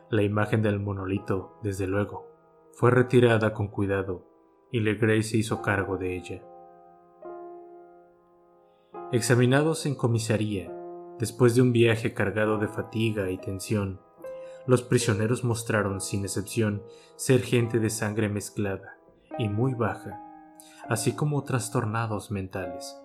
La 0.09 0.23
imagen 0.23 0.61
del 0.61 0.79
monolito, 0.79 1.59
desde 1.63 1.85
luego, 1.85 2.31
fue 2.71 2.91
retirada 2.91 3.53
con 3.53 3.67
cuidado 3.67 4.25
y 4.71 4.79
Legrey 4.79 5.21
se 5.21 5.35
hizo 5.35 5.61
cargo 5.61 5.97
de 5.97 6.15
ella. 6.15 6.41
Examinados 9.11 9.85
en 9.85 9.95
comisaría, 9.95 10.71
después 11.19 11.55
de 11.55 11.61
un 11.61 11.73
viaje 11.73 12.13
cargado 12.13 12.57
de 12.57 12.69
fatiga 12.69 13.29
y 13.31 13.37
tensión, 13.37 13.99
los 14.65 14.81
prisioneros 14.81 15.43
mostraron, 15.43 15.99
sin 15.99 16.23
excepción, 16.23 16.83
ser 17.17 17.41
gente 17.41 17.79
de 17.79 17.89
sangre 17.89 18.29
mezclada 18.29 18.97
y 19.37 19.49
muy 19.49 19.73
baja, 19.73 20.21
así 20.87 21.15
como 21.15 21.43
trastornados 21.43 22.31
mentales. 22.31 22.97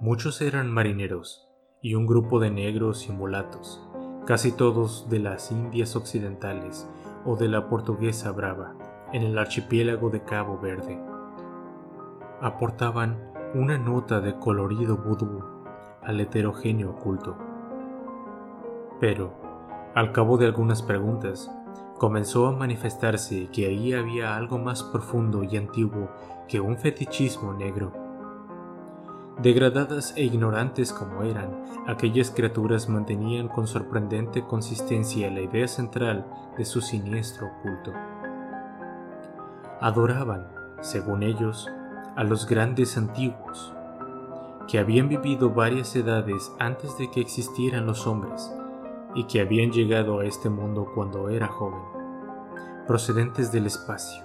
Muchos 0.00 0.40
eran 0.42 0.70
marineros 0.70 1.48
y 1.80 1.94
un 1.94 2.06
grupo 2.06 2.38
de 2.38 2.50
negros 2.50 3.08
y 3.08 3.12
mulatos, 3.12 3.88
casi 4.26 4.50
todos 4.50 5.08
de 5.08 5.20
las 5.20 5.52
Indias 5.52 5.94
Occidentales 5.94 6.88
o 7.24 7.36
de 7.36 7.48
la 7.48 7.68
Portuguesa 7.68 8.32
Brava, 8.32 8.74
en 9.12 9.22
el 9.22 9.38
archipiélago 9.38 10.10
de 10.10 10.24
Cabo 10.24 10.58
Verde. 10.58 11.00
Aportaban 12.40 13.32
una 13.54 13.78
nota 13.78 14.20
de 14.20 14.36
colorido 14.36 14.96
vudú 14.96 15.44
al 16.02 16.20
heterogéneo 16.20 16.96
culto. 16.96 17.36
Pero, 18.98 19.32
al 19.94 20.10
cabo 20.10 20.38
de 20.38 20.46
algunas 20.46 20.82
preguntas, 20.82 21.48
comenzó 21.96 22.48
a 22.48 22.52
manifestarse 22.52 23.48
que 23.52 23.66
ahí 23.66 23.92
había 23.92 24.34
algo 24.34 24.58
más 24.58 24.82
profundo 24.82 25.44
y 25.44 25.56
antiguo 25.56 26.10
que 26.48 26.58
un 26.58 26.76
fetichismo 26.78 27.52
negro 27.52 28.05
Degradadas 29.38 30.14
e 30.16 30.24
ignorantes 30.24 30.94
como 30.94 31.22
eran, 31.22 31.62
aquellas 31.86 32.30
criaturas 32.30 32.88
mantenían 32.88 33.48
con 33.48 33.66
sorprendente 33.66 34.42
consistencia 34.42 35.30
la 35.30 35.42
idea 35.42 35.68
central 35.68 36.26
de 36.56 36.64
su 36.64 36.80
siniestro 36.80 37.50
culto. 37.62 37.92
Adoraban, 39.82 40.46
según 40.80 41.22
ellos, 41.22 41.70
a 42.16 42.24
los 42.24 42.46
grandes 42.46 42.96
antiguos, 42.96 43.74
que 44.66 44.78
habían 44.78 45.10
vivido 45.10 45.50
varias 45.50 45.94
edades 45.94 46.50
antes 46.58 46.96
de 46.96 47.10
que 47.10 47.20
existieran 47.20 47.84
los 47.84 48.06
hombres 48.06 48.50
y 49.14 49.24
que 49.24 49.42
habían 49.42 49.70
llegado 49.70 50.20
a 50.20 50.24
este 50.24 50.48
mundo 50.48 50.90
cuando 50.94 51.28
era 51.28 51.46
joven, 51.46 51.82
procedentes 52.86 53.52
del 53.52 53.66
espacio. 53.66 54.24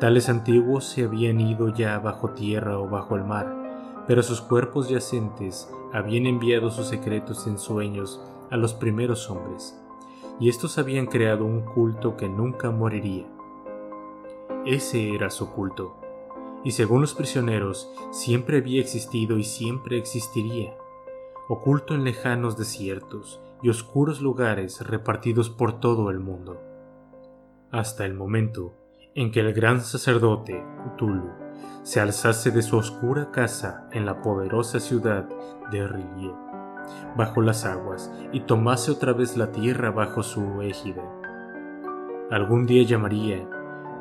Tales 0.00 0.30
antiguos 0.30 0.86
se 0.86 1.04
habían 1.04 1.40
ido 1.42 1.68
ya 1.68 1.98
bajo 1.98 2.30
tierra 2.30 2.78
o 2.78 2.88
bajo 2.88 3.16
el 3.16 3.24
mar, 3.24 3.61
pero 4.06 4.22
sus 4.22 4.40
cuerpos 4.40 4.88
yacentes 4.88 5.70
habían 5.92 6.26
enviado 6.26 6.70
sus 6.70 6.86
secretos 6.86 7.46
en 7.46 7.58
sueños 7.58 8.20
a 8.50 8.56
los 8.56 8.74
primeros 8.74 9.30
hombres, 9.30 9.78
y 10.40 10.48
estos 10.48 10.78
habían 10.78 11.06
creado 11.06 11.44
un 11.44 11.62
culto 11.62 12.16
que 12.16 12.28
nunca 12.28 12.70
moriría. 12.70 13.26
Ese 14.64 15.14
era 15.14 15.30
su 15.30 15.50
culto, 15.50 15.96
y 16.64 16.72
según 16.72 17.00
los 17.00 17.14
prisioneros, 17.14 17.90
siempre 18.10 18.58
había 18.58 18.80
existido 18.80 19.38
y 19.38 19.44
siempre 19.44 19.98
existiría, 19.98 20.76
oculto 21.48 21.94
en 21.94 22.04
lejanos 22.04 22.56
desiertos 22.56 23.40
y 23.62 23.68
oscuros 23.68 24.20
lugares 24.20 24.80
repartidos 24.86 25.50
por 25.50 25.80
todo 25.80 26.10
el 26.10 26.18
mundo, 26.18 26.60
hasta 27.70 28.04
el 28.04 28.14
momento 28.14 28.74
en 29.14 29.30
que 29.30 29.40
el 29.40 29.52
gran 29.52 29.80
sacerdote 29.80 30.64
Tulu 30.96 31.41
se 31.82 32.00
alzase 32.00 32.52
de 32.52 32.62
su 32.62 32.76
oscura 32.76 33.30
casa 33.32 33.88
en 33.90 34.06
la 34.06 34.22
poderosa 34.22 34.78
ciudad 34.78 35.28
de 35.70 35.86
Rillier, 35.86 36.34
bajo 37.16 37.42
las 37.42 37.64
aguas, 37.64 38.12
y 38.32 38.40
tomase 38.40 38.92
otra 38.92 39.12
vez 39.12 39.36
la 39.36 39.50
tierra 39.50 39.90
bajo 39.90 40.22
su 40.22 40.62
égide. 40.62 41.02
Algún 42.30 42.66
día 42.66 42.84
llamaría, 42.84 43.48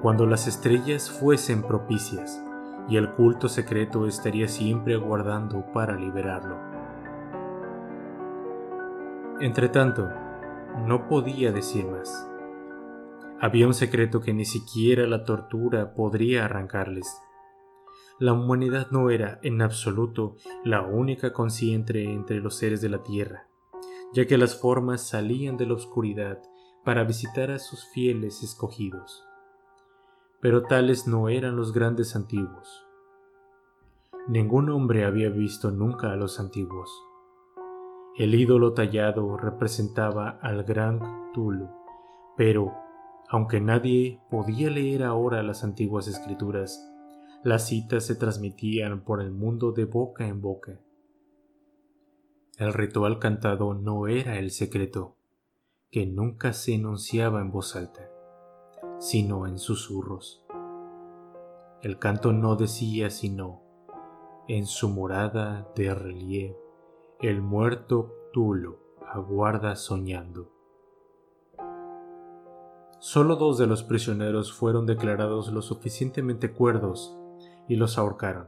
cuando 0.02 0.26
las 0.26 0.48
estrellas 0.48 1.10
fuesen 1.10 1.64
propicias, 1.64 2.44
y 2.88 2.98
el 2.98 3.12
culto 3.12 3.50
secreto 3.50 4.06
estaría 4.08 4.48
siempre 4.48 4.96
aguardando 4.96 5.66
para 5.74 5.96
liberarlo. 5.96 6.58
Entretanto, 9.40 10.08
no 10.86 11.08
podía 11.08 11.52
decir 11.52 11.88
más. 11.88 12.28
Había 13.40 13.66
un 13.66 13.74
secreto 13.74 14.22
que 14.22 14.34
ni 14.34 14.46
siquiera 14.46 15.08
la 15.08 15.24
tortura 15.24 15.94
podría 15.96 16.46
arrancarles 16.46 17.22
la 18.22 18.34
humanidad 18.34 18.92
no 18.92 19.10
era, 19.10 19.40
en 19.42 19.64
absoluto, 19.64 20.36
la 20.64 20.84
única 20.84 21.34
consciente 21.34 22.04
entre 22.04 22.40
los 22.40 22.56
seres 22.56 22.80
de 22.80 22.88
la 22.88 23.02
Tierra, 23.02 23.48
ya 24.14 24.28
que 24.28 24.38
las 24.38 24.62
formas 24.62 25.02
salían 25.02 25.58
de 25.58 25.66
la 25.66 25.74
oscuridad 25.74 26.40
para 26.86 27.04
visitar 27.04 27.50
a 27.50 27.58
sus 27.58 27.84
fieles 27.84 28.44
escogidos. 28.44 29.26
Pero 30.40 30.62
tales 30.62 31.08
no 31.08 31.30
eran 31.30 31.56
los 31.56 31.74
grandes 31.74 32.16
antiguos. 32.16 32.86
Ningún 34.28 34.70
hombre 34.70 35.04
había 35.04 35.30
visto 35.30 35.72
nunca 35.72 36.12
a 36.12 36.16
los 36.16 36.40
antiguos. 36.40 36.92
El 38.20 38.36
ídolo 38.36 38.74
tallado 38.74 39.36
representaba 39.36 40.38
al 40.44 40.64
gran 40.64 41.32
Tulu, 41.34 41.72
pero, 42.38 42.72
aunque 43.30 43.60
nadie 43.62 44.22
podía 44.30 44.70
leer 44.70 45.06
ahora 45.06 45.42
las 45.42 45.64
antiguas 45.64 46.08
escrituras, 46.08 46.88
las 47.44 47.68
citas 47.68 48.06
se 48.06 48.16
transmitían 48.16 49.04
por 49.04 49.20
el 49.20 49.32
mundo 49.32 49.72
de 49.72 49.86
boca 49.86 50.28
en 50.28 50.42
boca. 50.42 50.80
El 52.58 52.72
ritual 52.74 53.18
cantado 53.18 53.74
no 53.74 54.08
era 54.08 54.38
el 54.38 54.52
secreto, 54.52 55.16
que 55.90 56.06
nunca 56.06 56.54
se 56.54 56.76
enunciaba 56.76 57.42
en 57.42 57.52
voz 57.52 57.76
alta, 57.76 58.08
sino 59.00 59.48
en 59.48 59.58
susurros. 59.58 60.46
El 61.82 61.98
canto 61.98 62.32
no 62.32 62.56
decía 62.56 63.10
sino, 63.10 63.64
en 64.48 64.68
su 64.68 64.90
morada 64.90 65.68
de 65.76 65.96
relieve, 65.96 66.58
el 67.20 67.42
muerto 67.42 68.14
Tulo 68.34 68.78
aguarda 69.08 69.76
soñando. 69.76 70.52
Solo 73.00 73.36
dos 73.36 73.58
de 73.58 73.66
los 73.66 73.82
prisioneros 73.82 74.54
fueron 74.54 74.86
declarados 74.86 75.52
lo 75.52 75.64
suficientemente 75.64 76.52
cuerdos 76.52 77.18
y 77.68 77.76
los 77.76 77.98
ahorcaron. 77.98 78.48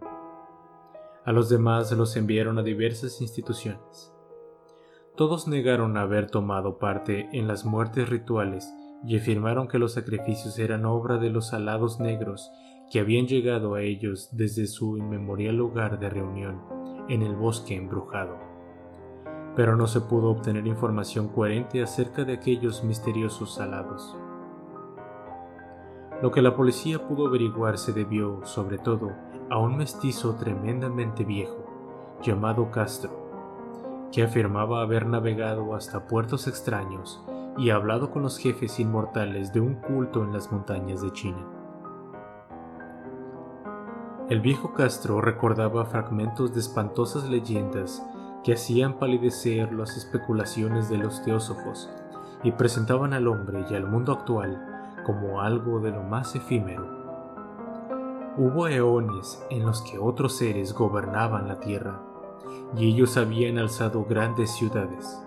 A 1.26 1.32
los 1.32 1.49
demás 1.49 1.91
los 1.93 2.15
enviaron 2.17 2.60
a 2.60 2.63
diversas 2.63 3.21
instituciones. 3.21 4.13
Todos 5.15 5.47
negaron 5.47 5.95
haber 5.95 6.30
tomado 6.30 6.80
parte 6.80 7.30
en 7.34 7.47
las 7.47 7.65
muertes 7.65 8.10
rituales 8.10 8.73
y 9.06 9.17
afirmaron 9.17 9.67
que 9.67 9.80
los 9.80 9.93
sacrificios 9.93 10.58
eran 10.60 10.86
obra 10.86 11.17
de 11.17 11.30
los 11.30 11.54
alados 11.54 11.99
negros 11.99 12.52
que 12.91 12.99
habían 12.99 13.28
llegado 13.28 13.76
a 13.76 13.82
ellos 13.82 14.30
desde 14.32 14.67
su 14.67 14.97
inmemorial 14.97 15.56
lugar 15.56 15.99
de 15.99 16.10
reunión 16.10 16.62
en 17.10 17.21
el 17.21 17.36
bosque 17.36 17.76
embrujado. 17.76 18.38
Pero 19.56 19.76
no 19.76 19.88
se 19.88 20.02
pudo 20.02 20.30
obtener 20.30 20.65
información 20.67 21.28
coherente 21.28 21.84
acerca 21.84 22.23
de 22.23 22.34
aquellos 22.34 22.84
misteriosos 22.84 23.60
alados. 23.60 24.17
Lo 26.23 26.31
que 26.31 26.41
la 26.41 26.55
policía 26.55 27.05
pudo 27.05 27.27
averiguar 27.27 27.77
se 27.77 27.91
debió, 27.91 28.45
sobre 28.45 28.77
todo, 28.77 29.12
a 29.49 29.59
un 29.59 29.75
mestizo 29.75 30.36
tremendamente 30.36 31.25
viejo, 31.25 31.65
llamado 32.21 32.71
Castro, 32.71 34.07
que 34.09 34.23
afirmaba 34.23 34.81
haber 34.81 35.05
navegado 35.05 35.75
hasta 35.75 36.07
puertos 36.07 36.47
extraños 36.47 37.21
y 37.57 37.71
hablado 37.71 38.09
con 38.09 38.21
los 38.21 38.38
jefes 38.38 38.79
inmortales 38.79 39.51
de 39.51 39.59
un 39.59 39.73
culto 39.73 40.23
en 40.23 40.31
las 40.31 40.49
montañas 40.49 41.01
de 41.01 41.12
China. 41.12 41.45
El 44.29 44.39
viejo 44.39 44.71
Castro 44.71 45.19
recordaba 45.19 45.83
fragmentos 45.88 46.53
de 46.53 46.62
espantosas 46.62 47.27
leyendas 47.29 48.01
que 48.45 48.53
hacían 48.53 48.97
palidecer 48.97 49.73
las 49.73 49.97
especulaciones 49.97 50.88
de 50.88 50.99
los 50.99 51.21
teósofos 51.21 51.89
y 52.45 52.53
presentaban 52.53 53.12
al 53.12 53.27
hombre 53.27 53.65
y 53.69 53.75
al 53.75 53.88
mundo 53.88 54.13
actual 54.13 54.72
como 55.03 55.41
algo 55.41 55.79
de 55.79 55.91
lo 55.91 56.03
más 56.03 56.35
efímero. 56.35 56.87
Hubo 58.37 58.67
eones 58.67 59.45
en 59.49 59.63
los 59.63 59.81
que 59.81 59.99
otros 59.99 60.37
seres 60.37 60.73
gobernaban 60.73 61.47
la 61.47 61.59
tierra, 61.59 61.99
y 62.75 62.89
ellos 62.89 63.17
habían 63.17 63.57
alzado 63.57 64.05
grandes 64.05 64.51
ciudades. 64.51 65.21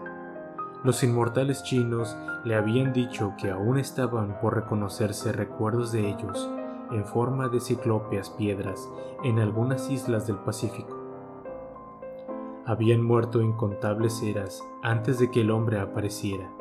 Los 0.82 1.02
inmortales 1.04 1.62
chinos 1.62 2.16
le 2.44 2.54
habían 2.54 2.92
dicho 2.92 3.34
que 3.38 3.50
aún 3.50 3.78
estaban 3.78 4.38
por 4.40 4.54
reconocerse 4.54 5.32
recuerdos 5.32 5.92
de 5.92 6.08
ellos 6.08 6.50
en 6.90 7.04
forma 7.04 7.48
de 7.48 7.60
ciclópeas 7.60 8.30
piedras 8.30 8.88
en 9.24 9.38
algunas 9.38 9.90
islas 9.90 10.26
del 10.26 10.36
Pacífico. 10.38 10.96
Habían 12.64 13.02
muerto 13.02 13.40
incontables 13.40 14.22
eras 14.22 14.64
antes 14.82 15.18
de 15.18 15.30
que 15.30 15.42
el 15.42 15.50
hombre 15.50 15.78
apareciera 15.78 16.55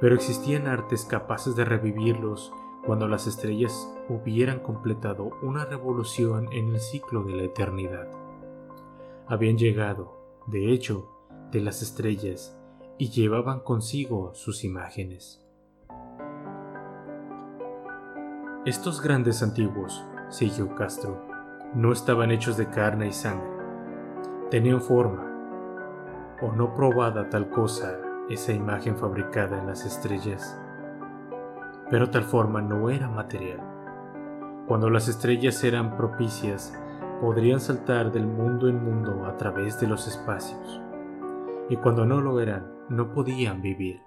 pero 0.00 0.14
existían 0.14 0.66
artes 0.66 1.04
capaces 1.04 1.54
de 1.54 1.64
revivirlos 1.64 2.52
cuando 2.86 3.06
las 3.06 3.26
estrellas 3.26 3.88
hubieran 4.08 4.60
completado 4.60 5.30
una 5.42 5.66
revolución 5.66 6.50
en 6.52 6.70
el 6.70 6.80
ciclo 6.80 7.22
de 7.22 7.36
la 7.36 7.42
eternidad. 7.42 8.08
Habían 9.26 9.58
llegado, 9.58 10.40
de 10.46 10.72
hecho, 10.72 11.08
de 11.52 11.60
las 11.60 11.82
estrellas 11.82 12.58
y 12.96 13.10
llevaban 13.10 13.60
consigo 13.60 14.34
sus 14.34 14.64
imágenes. 14.64 15.44
Estos 18.64 19.02
grandes 19.02 19.42
antiguos, 19.42 20.02
siguió 20.30 20.74
Castro, 20.74 21.22
no 21.74 21.92
estaban 21.92 22.30
hechos 22.30 22.56
de 22.56 22.68
carne 22.68 23.08
y 23.08 23.12
sangre. 23.12 23.48
Tenían 24.50 24.80
forma, 24.80 25.26
o 26.42 26.52
no 26.52 26.74
probada 26.74 27.28
tal 27.28 27.50
cosa 27.50 28.09
esa 28.30 28.52
imagen 28.52 28.96
fabricada 28.96 29.58
en 29.58 29.66
las 29.66 29.84
estrellas. 29.84 30.56
Pero 31.90 32.10
tal 32.10 32.22
forma 32.22 32.62
no 32.62 32.88
era 32.88 33.08
material. 33.08 33.60
Cuando 34.68 34.88
las 34.88 35.08
estrellas 35.08 35.62
eran 35.64 35.96
propicias, 35.96 36.72
podrían 37.20 37.60
saltar 37.60 38.12
del 38.12 38.26
mundo 38.26 38.68
en 38.68 38.82
mundo 38.84 39.26
a 39.26 39.36
través 39.36 39.80
de 39.80 39.88
los 39.88 40.06
espacios. 40.06 40.80
Y 41.68 41.76
cuando 41.76 42.06
no 42.06 42.20
lo 42.20 42.40
eran, 42.40 42.72
no 42.88 43.12
podían 43.12 43.62
vivir. 43.62 44.00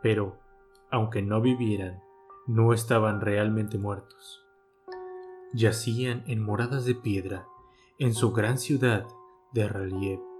Pero, 0.00 0.38
aunque 0.90 1.20
no 1.20 1.42
vivieran, 1.42 2.00
no 2.46 2.72
estaban 2.72 3.20
realmente 3.20 3.76
muertos. 3.76 4.46
Yacían 5.52 6.24
en 6.26 6.42
moradas 6.42 6.86
de 6.86 6.94
piedra, 6.94 7.46
en 7.98 8.14
su 8.14 8.32
gran 8.32 8.56
ciudad 8.56 9.06
de 9.52 9.68
relieve 9.68 10.33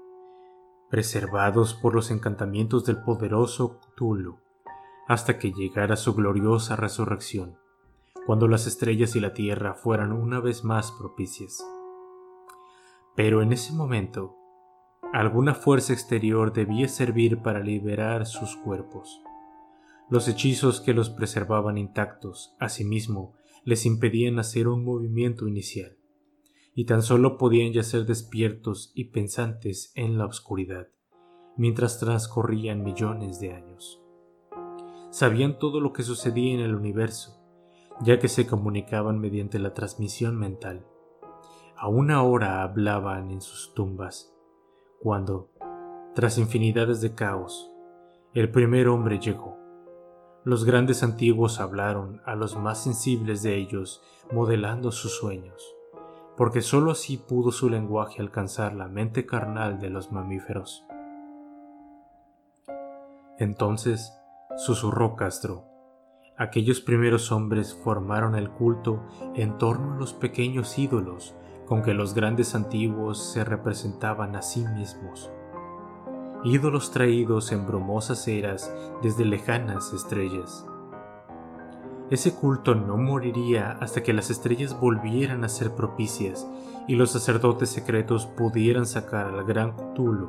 preservados 0.91 1.75
por 1.75 1.95
los 1.95 2.11
encantamientos 2.11 2.85
del 2.85 3.03
poderoso 3.03 3.81
Cthulhu, 3.81 4.39
hasta 5.09 5.39
que 5.39 5.53
llegara 5.53 5.97
su 5.97 6.15
gloriosa 6.15 6.77
resurrección, 6.77 7.59
cuando 8.27 8.49
las 8.49 8.67
estrellas 8.67 9.17
y 9.17 9.21
la 9.21 9.35
tierra 9.35 9.75
fueran 9.75 10.13
una 10.13 10.41
vez 10.41 10.65
más 10.65 10.93
propicias. 10.93 11.65
Pero 13.17 13.43
en 13.43 13.53
ese 13.53 13.73
momento, 13.73 14.37
alguna 15.13 15.55
fuerza 15.55 15.93
exterior 15.93 16.53
debía 16.53 16.89
servir 16.89 17.43
para 17.43 17.61
liberar 17.61 18.27
sus 18.27 18.57
cuerpos. 18.57 19.23
Los 20.11 20.29
hechizos 20.29 20.81
que 20.81 20.95
los 20.95 21.11
preservaban 21.11 21.79
intactos, 21.79 22.55
asimismo, 22.59 23.35
les 23.65 23.87
impedían 23.87 24.39
hacer 24.39 24.69
un 24.69 24.85
movimiento 24.85 25.49
inicial 25.49 25.97
y 26.75 26.87
tan 26.87 27.03
solo 27.03 27.39
podían 27.39 27.73
yacer 27.73 28.05
despiertos 28.05 28.91
y 28.95 29.05
pensantes 29.05 29.93
en 29.95 30.19
la 30.19 30.27
oscuridad, 30.27 30.89
mientras 31.57 32.01
transcurrían 32.01 32.83
millones 32.83 33.39
de 33.39 33.53
años. 33.53 34.03
Sabían 35.11 35.59
todo 35.61 35.81
lo 35.81 35.93
que 35.93 36.03
sucedía 36.03 36.53
en 36.53 36.61
el 36.61 36.75
universo, 36.75 37.41
ya 38.03 38.19
que 38.19 38.27
se 38.27 38.47
comunicaban 38.47 39.21
mediante 39.21 39.61
la 39.61 39.73
transmisión 39.73 40.37
mental. 40.37 40.85
A 41.77 41.89
una 41.89 42.25
hora 42.25 42.63
hablaban 42.63 43.31
en 43.31 43.41
sus 43.41 43.73
tumbas, 43.75 44.35
cuando, 45.01 45.53
tras 46.17 46.39
infinidades 46.39 47.01
de 47.01 47.15
caos, 47.15 47.71
el 48.33 48.51
primer 48.51 48.89
hombre 48.89 49.21
llegó. 49.21 49.57
Los 50.43 50.65
grandes 50.65 51.05
antiguos 51.05 51.61
hablaron 51.61 52.21
a 52.25 52.35
los 52.35 52.57
más 52.57 52.83
sensibles 52.83 53.45
de 53.45 53.57
ellos, 53.57 54.03
modelando 54.33 54.91
sus 54.91 55.17
sueños 55.17 55.77
porque 56.37 56.63
sólo 56.63 56.91
así 56.91 57.17
pudo 57.17 57.53
su 57.53 57.69
lenguaje 57.69 58.21
alcanzar 58.21 58.75
la 58.75 58.89
mente 58.89 59.27
carnal 59.27 59.79
de 59.79 59.91
los 59.91 60.11
mamíferos. 60.13 60.85
Entonces, 63.39 64.13
susurró 64.57 65.17
Castro, 65.17 65.65
aquellos 66.37 66.81
primeros 66.81 67.33
hombres 67.33 67.75
formaron 67.75 68.35
el 68.35 68.51
culto 68.51 69.03
en 69.35 69.59
torno 69.59 69.95
a 69.95 69.97
los 69.97 70.13
pequeños 70.13 70.79
ídolos 70.79 71.35
con 71.67 71.83
que 71.83 71.95
los 71.95 72.15
grandes 72.15 72.55
antiguos 72.55 73.33
se 73.33 73.45
representaban 73.45 74.37
a 74.37 74.43
sí 74.43 74.65
mismos, 74.67 75.31
ídolos 76.45 76.91
traídos 76.91 77.53
en 77.53 77.67
brumosas 77.67 78.29
eras 78.29 78.73
desde 79.03 79.25
lejanas 79.25 79.93
estrellas 79.93 80.67
ese 82.11 82.35
culto 82.35 82.75
no 82.75 82.97
moriría 82.97 83.79
hasta 83.81 84.03
que 84.03 84.13
las 84.13 84.31
estrellas 84.31 84.79
volvieran 84.79 85.43
a 85.43 85.49
ser 85.49 85.71
propicias 85.71 86.47
y 86.87 86.97
los 86.97 87.11
sacerdotes 87.11 87.71
secretos 87.71 88.27
pudieran 88.27 88.85
sacar 88.85 89.27
al 89.27 89.45
gran 89.45 89.73
Cthulhu 89.73 90.29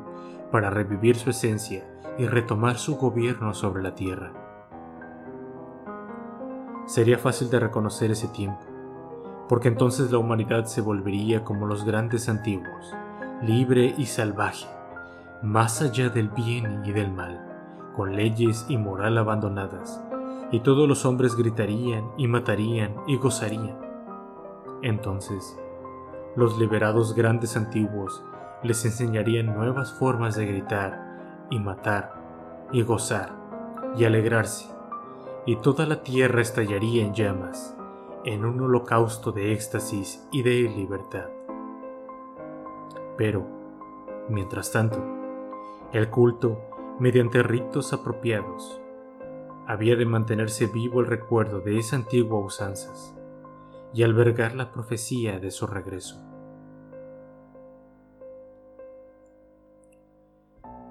para 0.51 0.69
revivir 0.69 1.17
su 1.17 1.31
esencia 1.31 1.85
y 2.17 2.27
retomar 2.27 2.77
su 2.77 2.95
gobierno 2.95 3.53
sobre 3.53 3.83
la 3.83 3.93
tierra. 3.93 4.31
Sería 6.85 7.17
fácil 7.17 7.49
de 7.49 7.59
reconocer 7.59 8.11
ese 8.11 8.29
tiempo, 8.29 8.61
porque 9.49 9.67
entonces 9.67 10.11
la 10.11 10.17
humanidad 10.17 10.65
se 10.65 10.81
volvería 10.81 11.43
como 11.43 11.65
los 11.65 11.83
grandes 11.83 12.29
antiguos, 12.29 12.93
libre 13.41 13.93
y 13.97 14.05
salvaje, 14.05 14.67
más 15.43 15.81
allá 15.81 16.09
del 16.09 16.29
bien 16.29 16.83
y 16.85 16.93
del 16.93 17.11
mal, 17.11 17.41
con 17.95 18.15
leyes 18.15 18.65
y 18.69 18.77
moral 18.77 19.17
abandonadas, 19.17 20.01
y 20.51 20.60
todos 20.60 20.88
los 20.88 21.05
hombres 21.05 21.36
gritarían 21.36 22.12
y 22.17 22.27
matarían 22.27 22.95
y 23.08 23.17
gozarían. 23.17 23.79
Entonces, 24.81 25.60
los 26.36 26.58
liberados 26.58 27.15
grandes 27.15 27.58
antiguos 27.58 28.23
les 28.63 28.84
enseñarían 28.86 29.47
nuevas 29.47 29.93
formas 29.93 30.36
de 30.36 30.45
gritar 30.45 31.47
y 31.49 31.60
matar, 31.60 32.67
y 32.71 32.81
gozar, 32.81 33.31
y 33.97 34.05
alegrarse, 34.05 34.73
y 35.45 35.58
toda 35.58 35.86
la 35.86 36.03
tierra 36.03 36.41
estallaría 36.41 37.03
en 37.05 37.13
llamas, 37.13 37.77
en 38.23 38.43
un 38.43 38.60
holocausto 38.62 39.31
de 39.31 39.53
éxtasis 39.53 40.27
y 40.31 40.41
de 40.43 40.62
libertad. 40.63 41.29
Pero, 43.17 43.45
mientras 44.29 44.71
tanto, 44.71 45.03
el 45.93 46.10
culto, 46.10 46.60
mediante 46.99 47.43
ritos 47.43 47.93
apropiados, 47.93 48.81
había 49.67 49.95
de 49.95 50.06
mantenerse 50.06 50.67
vivo 50.67 51.01
el 51.01 51.08
recuerdo 51.08 51.60
de 51.60 51.80
esa 51.80 51.95
antigua 51.95 52.39
usanzas 52.39 53.15
y 53.93 54.04
albergar 54.04 54.56
la 54.56 54.71
profecía 54.71 55.39
de 55.39 55.49
su 55.49 55.65
regreso. 55.65 56.21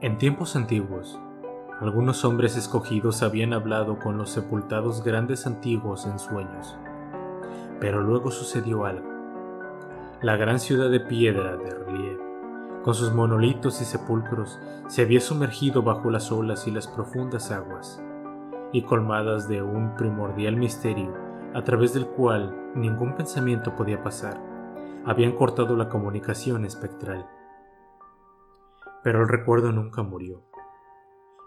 En 0.01 0.19
tiempos 0.19 0.57
antiguos, 0.57 1.19
algunos 1.81 2.25
hombres 2.25 2.57
escogidos 2.57 3.23
habían 3.23 3.53
hablado 3.53 3.99
con 3.99 4.19
los 4.19 4.31
sepultados 4.31 5.03
grandes 5.05 5.47
antiguos 5.47 6.07
en 6.07 6.19
sueños, 6.19 6.77
pero 7.81 8.03
luego 8.03 8.31
sucedió 8.31 8.87
algo. 8.87 9.09
La 10.21 10.37
gran 10.37 10.59
ciudad 10.59 10.91
de 10.91 11.01
piedra 11.01 11.57
de 11.57 11.71
relieve, 11.71 12.23
con 12.83 12.95
sus 12.95 13.13
monolitos 13.13 13.81
y 13.81 13.85
sepulcros, 13.85 14.59
se 14.89 15.03
había 15.03 15.21
sumergido 15.21 15.83
bajo 15.83 16.11
las 16.11 16.31
olas 16.33 16.67
y 16.67 16.71
las 16.71 16.87
profundas 16.87 17.51
aguas, 17.51 18.03
y 18.75 18.83
colmadas 18.83 19.49
de 19.49 19.63
un 19.63 19.95
primordial 19.95 20.57
misterio 20.57 21.15
a 21.55 21.63
través 21.63 21.95
del 21.95 22.09
cual 22.09 22.73
ningún 22.75 23.15
pensamiento 23.15 23.77
podía 23.77 24.03
pasar, 24.03 24.43
habían 25.07 25.37
cortado 25.37 25.77
la 25.77 25.89
comunicación 25.89 26.65
espectral. 26.65 27.25
Pero 29.05 29.23
el 29.23 29.29
recuerdo 29.29 29.71
nunca 29.71 30.03
murió, 30.03 30.43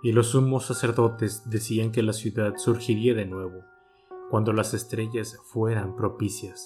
y 0.02 0.14
los 0.14 0.28
sumos 0.28 0.68
sacerdotes 0.68 1.50
decían 1.50 1.92
que 1.92 2.02
la 2.02 2.14
ciudad 2.14 2.54
surgiría 2.56 3.14
de 3.14 3.26
nuevo, 3.26 3.60
cuando 4.32 4.54
las 4.54 4.74
estrellas 4.74 5.38
fueran 5.48 5.98
propicias. 5.98 6.66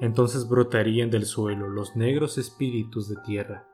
Entonces 0.00 0.48
brotarían 0.48 1.08
del 1.08 1.24
suelo 1.24 1.68
los 1.68 1.94
negros 1.94 2.36
espíritus 2.36 3.08
de 3.08 3.16
tierra, 3.24 3.68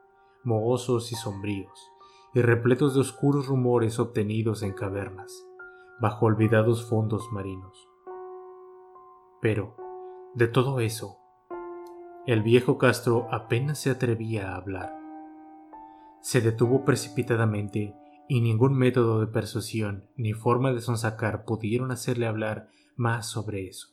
mohosos 0.44 1.12
y 1.12 1.14
sombríos, 1.14 1.90
y 2.34 2.42
repletos 2.42 2.92
de 2.92 3.00
oscuros 3.00 3.46
rumores 3.46 3.98
obtenidos 3.98 4.62
en 4.62 4.74
cavernas 4.74 5.46
bajo 6.00 6.26
olvidados 6.26 6.88
fondos 6.88 7.30
marinos. 7.32 7.88
Pero, 9.40 9.76
de 10.34 10.48
todo 10.48 10.80
eso, 10.80 11.18
el 12.26 12.42
viejo 12.42 12.78
Castro 12.78 13.26
apenas 13.32 13.78
se 13.80 13.90
atrevía 13.90 14.52
a 14.52 14.56
hablar. 14.56 14.96
Se 16.20 16.40
detuvo 16.40 16.84
precipitadamente 16.84 17.96
y 18.28 18.40
ningún 18.40 18.74
método 18.74 19.20
de 19.20 19.26
persuasión 19.26 20.08
ni 20.16 20.32
forma 20.32 20.72
de 20.72 20.80
sonsacar 20.80 21.44
pudieron 21.44 21.90
hacerle 21.90 22.26
hablar 22.26 22.68
más 22.94 23.28
sobre 23.28 23.66
eso. 23.66 23.88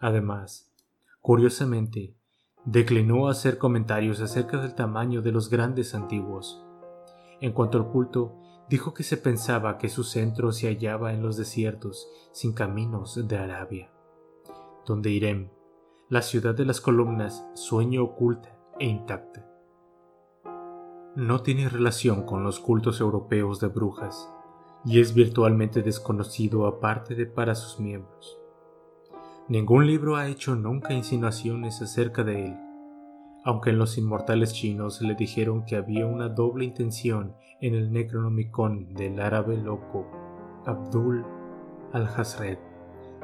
Además, 0.00 0.72
curiosamente, 1.20 2.16
declinó 2.64 3.28
hacer 3.28 3.58
comentarios 3.58 4.20
acerca 4.20 4.56
del 4.56 4.74
tamaño 4.74 5.20
de 5.20 5.32
los 5.32 5.50
grandes 5.50 5.94
antiguos. 5.94 6.64
En 7.40 7.52
cuanto 7.52 7.78
al 7.78 7.88
culto, 7.88 8.40
dijo 8.70 8.94
que 8.94 9.02
se 9.02 9.16
pensaba 9.16 9.78
que 9.78 9.88
su 9.88 10.04
centro 10.04 10.52
se 10.52 10.68
hallaba 10.68 11.12
en 11.12 11.22
los 11.22 11.36
desiertos 11.36 12.08
sin 12.30 12.52
caminos 12.52 13.26
de 13.26 13.36
Arabia, 13.36 13.90
donde 14.86 15.10
Irem, 15.10 15.50
la 16.08 16.22
ciudad 16.22 16.54
de 16.54 16.64
las 16.64 16.80
columnas, 16.80 17.44
sueño 17.54 18.04
oculta 18.04 18.56
e 18.78 18.86
intacta. 18.86 19.44
No 21.16 21.42
tiene 21.42 21.68
relación 21.68 22.22
con 22.22 22.44
los 22.44 22.60
cultos 22.60 23.00
europeos 23.00 23.58
de 23.58 23.66
brujas 23.66 24.32
y 24.84 25.00
es 25.00 25.14
virtualmente 25.14 25.82
desconocido 25.82 26.68
aparte 26.68 27.16
de 27.16 27.26
para 27.26 27.56
sus 27.56 27.80
miembros. 27.80 28.38
Ningún 29.48 29.88
libro 29.88 30.14
ha 30.14 30.28
hecho 30.28 30.54
nunca 30.54 30.94
insinuaciones 30.94 31.82
acerca 31.82 32.22
de 32.22 32.46
él 32.46 32.69
aunque 33.44 33.70
en 33.70 33.78
los 33.78 33.96
inmortales 33.96 34.52
chinos 34.52 35.00
le 35.00 35.14
dijeron 35.14 35.64
que 35.64 35.76
había 35.76 36.06
una 36.06 36.28
doble 36.28 36.64
intención 36.64 37.34
en 37.60 37.74
el 37.74 37.92
Necronomicon 37.92 38.94
del 38.94 39.20
árabe 39.20 39.56
loco 39.56 40.06
Abdul 40.66 41.24
al-Hazred, 41.92 42.58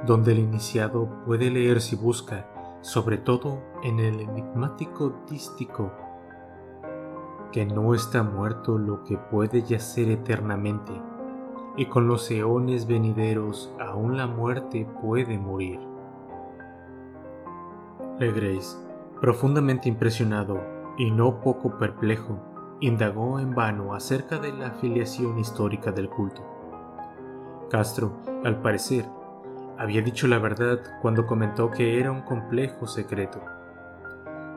donde 0.06 0.32
el 0.32 0.38
iniciado 0.38 1.08
puede 1.26 1.50
leer 1.50 1.80
si 1.80 1.96
busca, 1.96 2.48
sobre 2.80 3.18
todo 3.18 3.62
en 3.82 4.00
el 4.00 4.20
enigmático 4.20 5.22
dístico, 5.28 5.92
que 7.52 7.64
no 7.64 7.94
está 7.94 8.22
muerto 8.22 8.78
lo 8.78 9.04
que 9.04 9.16
puede 9.16 9.62
yacer 9.62 10.10
eternamente, 10.10 10.92
y 11.76 11.86
con 11.86 12.08
los 12.08 12.30
eones 12.30 12.86
venideros 12.86 13.72
aún 13.78 14.16
la 14.16 14.26
muerte 14.26 14.86
puede 15.02 15.38
morir. 15.38 15.78
Legreis 18.18 18.78
Profundamente 19.26 19.88
impresionado 19.88 20.62
y 20.96 21.10
no 21.10 21.40
poco 21.40 21.76
perplejo, 21.80 22.38
indagó 22.78 23.40
en 23.40 23.56
vano 23.56 23.92
acerca 23.92 24.38
de 24.38 24.52
la 24.52 24.68
afiliación 24.68 25.40
histórica 25.40 25.90
del 25.90 26.08
culto. 26.08 26.42
Castro, 27.68 28.12
al 28.44 28.62
parecer, 28.62 29.04
había 29.78 30.00
dicho 30.00 30.28
la 30.28 30.38
verdad 30.38 30.78
cuando 31.02 31.26
comentó 31.26 31.72
que 31.72 31.98
era 31.98 32.12
un 32.12 32.20
complejo 32.20 32.86
secreto. 32.86 33.40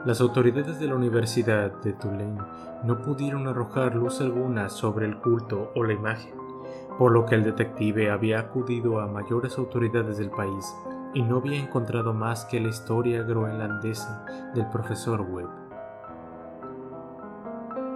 Las 0.05 0.21
autoridades 0.21 0.79
de 0.79 0.86
la 0.86 0.97
Universidad 0.97 1.82
de 1.82 1.93
Tulane 1.93 2.39
no 2.84 3.01
pudieron 3.01 3.47
arrojar 3.47 3.95
luz 3.95 4.21
alguna 4.21 4.69
sobre 4.69 5.08
el 5.08 5.17
culto 5.17 5.71
o 5.73 5.84
la 5.84 5.93
imagen, 5.93 6.36
por 6.99 7.12
lo 7.12 7.25
que 7.25 7.34
el 7.34 7.43
detective 7.43 8.12
había 8.12 8.38
acudido 8.38 8.99
a 8.99 9.08
mayores 9.08 9.58
autoridades 9.58 10.19
del 10.19 10.29
país 10.29 10.75
y 11.13 11.21
no 11.23 11.37
había 11.37 11.59
encontrado 11.59 12.13
más 12.13 12.45
que 12.45 12.59
la 12.59 12.69
historia 12.69 13.23
groenlandesa 13.23 14.25
del 14.53 14.69
profesor 14.69 15.21
Webb. 15.21 15.49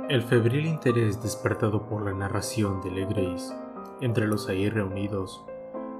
El 0.10 0.22
febril 0.22 0.66
interés 0.66 1.22
despertado 1.22 1.88
por 1.88 2.04
la 2.04 2.14
narración 2.14 2.82
de 2.82 2.92
Legreis 2.92 3.54
entre 4.02 4.28
los 4.28 4.50
ahí 4.50 4.70
reunidos, 4.70 5.46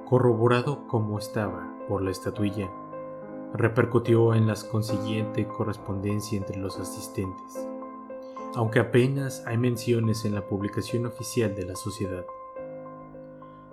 corroborado 0.06 0.88
como 0.88 1.18
estaba 1.18 1.74
por 1.88 2.02
la 2.02 2.12
estatuilla, 2.12 2.70
repercutió 3.54 4.34
en 4.34 4.48
la 4.48 4.56
consiguiente 4.70 5.48
correspondencia 5.48 6.38
entre 6.38 6.58
los 6.58 6.80
asistentes, 6.80 7.68
aunque 8.56 8.80
apenas 8.80 9.44
hay 9.46 9.58
menciones 9.58 10.26
en 10.26 10.36
la 10.36 10.42
publicación 10.48 11.06
oficial 11.06 11.56
de 11.56 11.66
la 11.66 11.76
sociedad. 11.76 12.26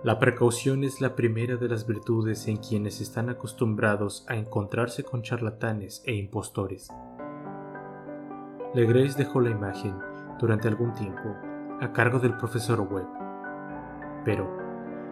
La 0.03 0.17
precaución 0.17 0.83
es 0.83 0.99
la 0.99 1.15
primera 1.15 1.57
de 1.57 1.69
las 1.69 1.85
virtudes 1.85 2.47
en 2.47 2.57
quienes 2.57 3.01
están 3.01 3.29
acostumbrados 3.29 4.25
a 4.27 4.35
encontrarse 4.35 5.03
con 5.03 5.21
charlatanes 5.21 6.01
e 6.07 6.15
impostores. 6.15 6.89
Legres 8.73 9.15
dejó 9.15 9.41
la 9.41 9.51
imagen 9.51 9.95
durante 10.39 10.67
algún 10.67 10.91
tiempo 10.93 11.35
a 11.81 11.93
cargo 11.93 12.17
del 12.17 12.35
profesor 12.35 12.79
Webb, 12.81 13.09
pero 14.25 14.49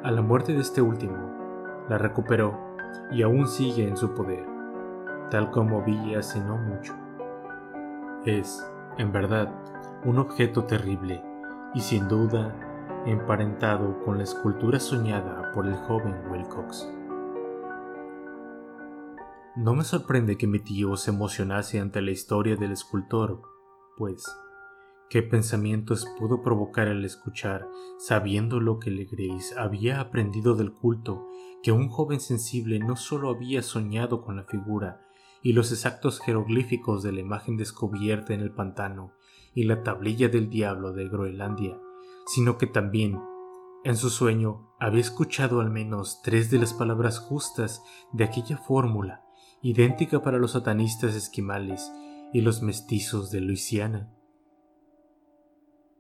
a 0.04 0.10
la 0.10 0.24
muerte 0.24 0.54
de 0.54 0.62
este 0.62 0.82
último 0.82 1.86
la 1.88 2.00
recuperó 2.00 2.58
y 3.12 3.22
aún 3.22 3.48
sigue 3.48 3.88
en 3.88 3.96
su 3.96 4.16
poder, 4.16 4.44
tal 5.30 5.52
como 5.52 5.84
vi 5.84 6.16
hace 6.16 6.40
no 6.40 6.58
mucho. 6.58 6.96
Es, 8.26 8.68
en 8.98 9.12
verdad, 9.12 9.54
un 10.04 10.18
objeto 10.18 10.64
terrible 10.64 11.24
y 11.76 11.82
sin 11.82 12.08
duda 12.08 12.56
emparentado 13.06 14.04
con 14.04 14.18
la 14.18 14.24
escultura 14.24 14.80
soñada 14.80 15.52
por 15.54 15.66
el 15.66 15.76
joven 15.76 16.16
Wilcox. 16.30 16.88
No 19.56 19.74
me 19.74 19.84
sorprende 19.84 20.38
que 20.38 20.48
mi 20.48 20.60
tío 20.60 20.96
se 20.96 21.12
emocionase 21.12 21.80
ante 21.80 22.02
la 22.02 22.12
historia 22.12 22.56
del 22.56 22.72
escultor, 22.72 23.42
pues, 23.98 24.26
¿qué 25.10 25.24
pensamientos 25.24 26.06
pudo 26.18 26.42
provocar 26.42 26.88
al 26.88 27.04
escuchar, 27.06 27.68
sabiendo 27.98 28.60
lo 28.60 28.80
que 28.80 28.92
Legreis 28.92 29.56
había 29.58 30.02
aprendido 30.02 30.56
del 30.56 30.74
culto, 30.74 31.28
que 31.64 31.72
un 31.72 31.90
joven 31.90 32.20
sensible 32.20 32.80
no 32.80 32.96
solo 32.96 33.30
había 33.30 33.62
soñado 33.62 34.22
con 34.22 34.36
la 34.36 34.44
figura 34.44 35.06
y 35.42 35.54
los 35.54 35.72
exactos 35.72 36.20
jeroglíficos 36.20 37.02
de 37.02 37.14
la 37.14 37.22
imagen 37.22 37.58
descubierta 37.58 38.34
en 38.34 38.42
el 38.42 38.52
pantano 38.52 39.14
y 39.54 39.64
la 39.64 39.84
tablilla 39.84 40.30
del 40.30 40.50
diablo 40.50 40.94
de 40.94 41.08
Groenlandia, 41.08 41.80
sino 42.30 42.60
que 42.60 42.68
también, 42.68 43.20
en 43.84 43.98
su 43.98 44.12
sueño, 44.12 44.72
había 44.80 45.02
escuchado 45.02 45.62
al 45.62 45.72
menos 45.72 46.22
tres 46.22 46.52
de 46.52 46.60
las 46.60 46.76
palabras 46.76 47.18
justas 47.18 47.82
de 48.14 48.24
aquella 48.24 48.56
fórmula, 48.56 49.26
idéntica 49.64 50.22
para 50.22 50.38
los 50.38 50.52
satanistas 50.52 51.16
esquimales 51.16 51.92
y 52.32 52.42
los 52.42 52.62
mestizos 52.62 53.32
de 53.32 53.42
Luisiana. 53.42 54.14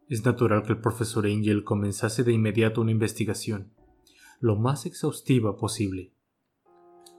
Es 0.07 0.23
natural 0.23 0.61
que 0.61 0.73
el 0.73 0.81
profesor 0.81 1.25
Angel 1.25 1.63
comenzase 1.63 2.23
de 2.23 2.31
inmediato 2.31 2.81
una 2.81 2.91
investigación, 2.91 3.73
lo 4.39 4.55
más 4.55 4.85
exhaustiva 4.85 5.57
posible. 5.57 6.13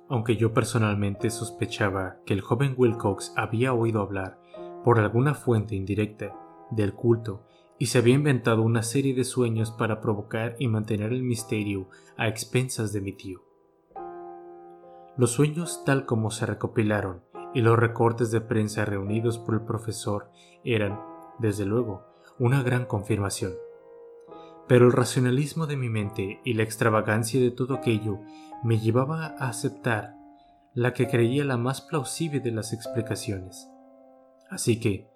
Aunque 0.09 0.37
yo 0.37 0.55
personalmente 0.55 1.31
sospechaba 1.31 2.21
que 2.25 2.35
el 2.35 2.43
joven 2.43 2.75
Wilcox 2.77 3.33
había 3.37 3.75
oído 3.75 4.03
hablar, 4.03 4.41
por 4.85 5.01
alguna 5.01 5.35
fuente 5.35 5.75
indirecta, 5.75 6.33
del 6.71 6.95
culto 6.95 7.45
y 7.81 7.87
se 7.87 7.97
había 7.97 8.15
inventado 8.15 8.61
una 8.61 8.83
serie 8.83 9.15
de 9.15 9.25
sueños 9.25 9.71
para 9.71 10.03
provocar 10.03 10.55
y 10.59 10.69
mantener 10.69 11.15
el 11.15 11.23
misterio 11.23 11.89
a 12.19 12.29
expensas 12.29 12.93
de 12.93 13.01
mi 13.01 13.13
tío. 13.15 13.43
Los 15.17 15.31
sueños 15.31 15.83
tal 15.87 16.05
como 16.05 16.31
se 16.31 16.45
recopilaron 16.45 17.23
y 17.55 17.63
los 17.63 17.79
recortes 17.79 18.31
de 18.31 18.43
prensa 18.43 18.85
reunidos 18.85 19.39
por 19.39 19.55
el 19.55 19.63
profesor 19.63 20.31
eran, 20.63 21.01
desde 21.39 21.65
luego, 21.65 22.05
una 22.39 22.63
gran 22.63 22.85
confirmación. 22.85 23.55
Pero 24.69 24.85
el 24.85 24.93
racionalismo 24.93 25.67
de 25.67 25.79
mi 25.79 25.89
mente 25.89 26.43
y 26.45 26.53
la 26.53 26.65
extravagancia 26.65 27.41
de 27.41 27.51
todo 27.51 27.73
aquello 27.73 28.21
me 28.63 28.79
llevaba 28.79 29.25
a 29.39 29.49
aceptar 29.49 30.17
la 30.75 30.93
que 30.93 31.09
creía 31.09 31.47
la 31.47 31.57
más 31.57 31.81
plausible 31.81 32.41
de 32.41 32.53
las 32.53 32.75
explicaciones. 32.75 33.71
Así 34.51 34.79
que, 34.79 35.10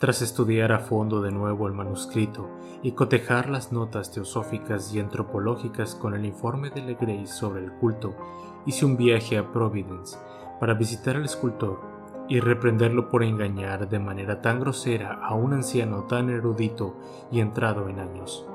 tras 0.00 0.22
estudiar 0.22 0.72
a 0.72 0.78
fondo 0.78 1.20
de 1.20 1.30
nuevo 1.30 1.66
el 1.66 1.74
manuscrito 1.74 2.48
y 2.82 2.92
cotejar 2.92 3.50
las 3.50 3.70
notas 3.70 4.10
teosóficas 4.10 4.94
y 4.94 4.98
antropológicas 4.98 5.94
con 5.94 6.14
el 6.14 6.24
informe 6.24 6.70
de 6.70 6.80
Legrey 6.80 7.26
sobre 7.26 7.62
el 7.62 7.70
culto, 7.72 8.14
hice 8.64 8.86
un 8.86 8.96
viaje 8.96 9.36
a 9.36 9.52
Providence 9.52 10.16
para 10.58 10.72
visitar 10.72 11.16
al 11.16 11.26
escultor 11.26 11.82
y 12.30 12.40
reprenderlo 12.40 13.10
por 13.10 13.22
engañar 13.22 13.90
de 13.90 13.98
manera 13.98 14.40
tan 14.40 14.60
grosera 14.60 15.20
a 15.22 15.34
un 15.34 15.52
anciano 15.52 16.04
tan 16.04 16.30
erudito 16.30 16.96
y 17.30 17.40
entrado 17.40 17.90
en 17.90 17.98
años. 17.98 18.46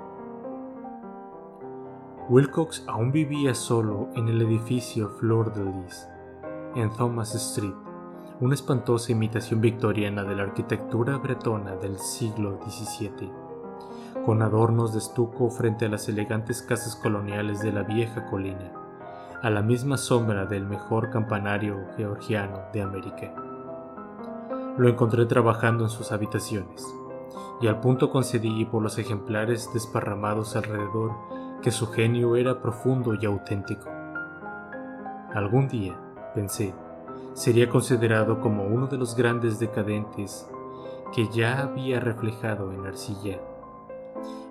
Wilcox 2.27 2.83
aún 2.87 3.11
vivía 3.11 3.53
solo 3.53 4.09
en 4.15 4.29
el 4.29 4.41
edificio 4.41 5.09
Fleur 5.19 5.53
de 5.53 5.63
Lis, 5.63 6.07
en 6.73 6.89
Thomas 6.89 7.35
Street, 7.35 7.84
una 8.41 8.53
espantosa 8.53 9.13
imitación 9.13 9.61
victoriana 9.61 10.23
de 10.23 10.35
la 10.35 10.43
arquitectura 10.43 11.17
bretona 11.17 11.77
del 11.77 11.97
siglo 11.97 12.59
XVII, 12.67 13.31
con 14.25 14.41
adornos 14.41 14.91
de 14.91 14.99
estuco 14.99 15.49
frente 15.49 15.85
a 15.85 15.89
las 15.89 16.09
elegantes 16.09 16.61
casas 16.61 16.97
coloniales 16.97 17.61
de 17.61 17.71
la 17.71 17.83
vieja 17.83 18.25
colina, 18.25 18.73
a 19.41 19.49
la 19.49 19.61
misma 19.61 19.95
sombra 19.95 20.45
del 20.45 20.65
mejor 20.65 21.11
campanario 21.11 21.77
georgiano 21.95 22.59
de 22.73 22.81
América. 22.81 23.33
Lo 24.77 24.89
encontré 24.89 25.25
trabajando 25.25 25.85
en 25.85 25.89
sus 25.89 26.11
habitaciones, 26.11 26.85
y 27.61 27.67
al 27.67 27.79
punto 27.79 28.09
concedí 28.09 28.65
por 28.65 28.83
los 28.83 28.97
ejemplares 28.97 29.69
desparramados 29.73 30.57
alrededor 30.57 31.13
que 31.61 31.71
su 31.71 31.87
genio 31.87 32.35
era 32.35 32.61
profundo 32.61 33.13
y 33.13 33.25
auténtico. 33.25 33.89
Algún 35.33 35.69
día, 35.69 35.97
pensé, 36.33 36.73
sería 37.35 37.69
considerado 37.69 38.39
como 38.39 38.63
uno 38.63 38.87
de 38.87 38.97
los 38.97 39.13
grandes 39.13 39.59
decadentes 39.59 40.49
que 41.13 41.27
ya 41.27 41.59
había 41.59 41.99
reflejado 41.99 42.71
en 42.71 42.85
arcilla, 42.85 43.41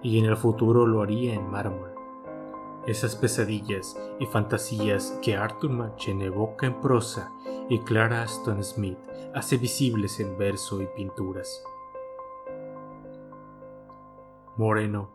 y 0.02 0.18
en 0.18 0.26
el 0.26 0.36
futuro 0.36 0.86
lo 0.86 1.00
haría 1.00 1.32
en 1.32 1.50
mármol. 1.50 1.94
Esas 2.86 3.16
pesadillas 3.16 3.98
y 4.20 4.26
fantasías 4.26 5.18
que 5.22 5.34
Arthur 5.34 5.70
Machen 5.70 6.20
evoca 6.20 6.66
en 6.66 6.78
prosa 6.82 7.32
y 7.70 7.78
Clara 7.80 8.22
Aston 8.22 8.62
Smith 8.62 8.98
hace 9.34 9.56
visibles 9.56 10.20
en 10.20 10.36
verso 10.36 10.82
y 10.82 10.86
pinturas. 10.94 11.64
Moreno, 14.58 15.10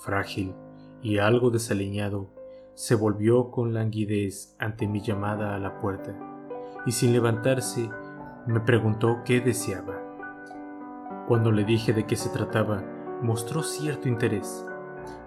frágil 0.00 0.54
y 1.02 1.18
algo 1.18 1.50
desaliñado, 1.50 2.28
se 2.74 2.94
volvió 2.94 3.50
con 3.50 3.74
languidez 3.74 4.56
ante 4.58 4.88
mi 4.88 5.02
llamada 5.02 5.54
a 5.54 5.58
la 5.58 5.78
puerta 5.78 6.31
y 6.86 6.92
sin 6.92 7.12
levantarse 7.12 7.90
me 8.46 8.60
preguntó 8.60 9.22
qué 9.24 9.40
deseaba. 9.40 9.94
Cuando 11.28 11.52
le 11.52 11.64
dije 11.64 11.92
de 11.92 12.06
qué 12.06 12.16
se 12.16 12.28
trataba, 12.30 12.82
mostró 13.22 13.62
cierto 13.62 14.08
interés, 14.08 14.66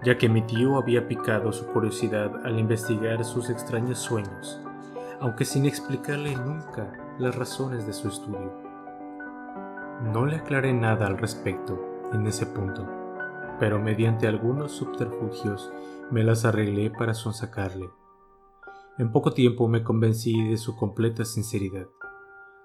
ya 0.02 0.18
que 0.18 0.28
mi 0.28 0.42
tío 0.42 0.76
había 0.76 1.08
picado 1.08 1.52
su 1.52 1.66
curiosidad 1.66 2.44
al 2.44 2.58
investigar 2.58 3.24
sus 3.24 3.48
extraños 3.48 3.98
sueños, 3.98 4.60
aunque 5.20 5.44
sin 5.44 5.64
explicarle 5.64 6.36
nunca 6.36 6.92
las 7.18 7.34
razones 7.34 7.86
de 7.86 7.92
su 7.94 8.08
estudio. 8.08 8.52
No 10.12 10.26
le 10.26 10.36
aclaré 10.36 10.74
nada 10.74 11.06
al 11.06 11.16
respecto 11.16 11.82
en 12.12 12.26
ese 12.26 12.44
punto, 12.44 12.86
pero 13.58 13.78
mediante 13.78 14.26
algunos 14.26 14.72
subterfugios 14.72 15.72
me 16.10 16.22
las 16.22 16.44
arreglé 16.44 16.90
para 16.90 17.14
sonsacarle. 17.14 17.88
En 18.98 19.12
poco 19.12 19.32
tiempo 19.32 19.68
me 19.68 19.84
convencí 19.84 20.48
de 20.48 20.56
su 20.56 20.74
completa 20.74 21.26
sinceridad, 21.26 21.86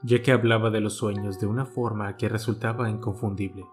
ya 0.01 0.21
que 0.21 0.31
hablaba 0.31 0.69
de 0.69 0.79
los 0.79 0.93
sueños 0.93 1.41
de 1.41 1.45
una 1.45 1.65
forma 1.65 2.15
que 2.15 2.29
resultaba 2.29 2.89
inconfundible. 2.89 3.65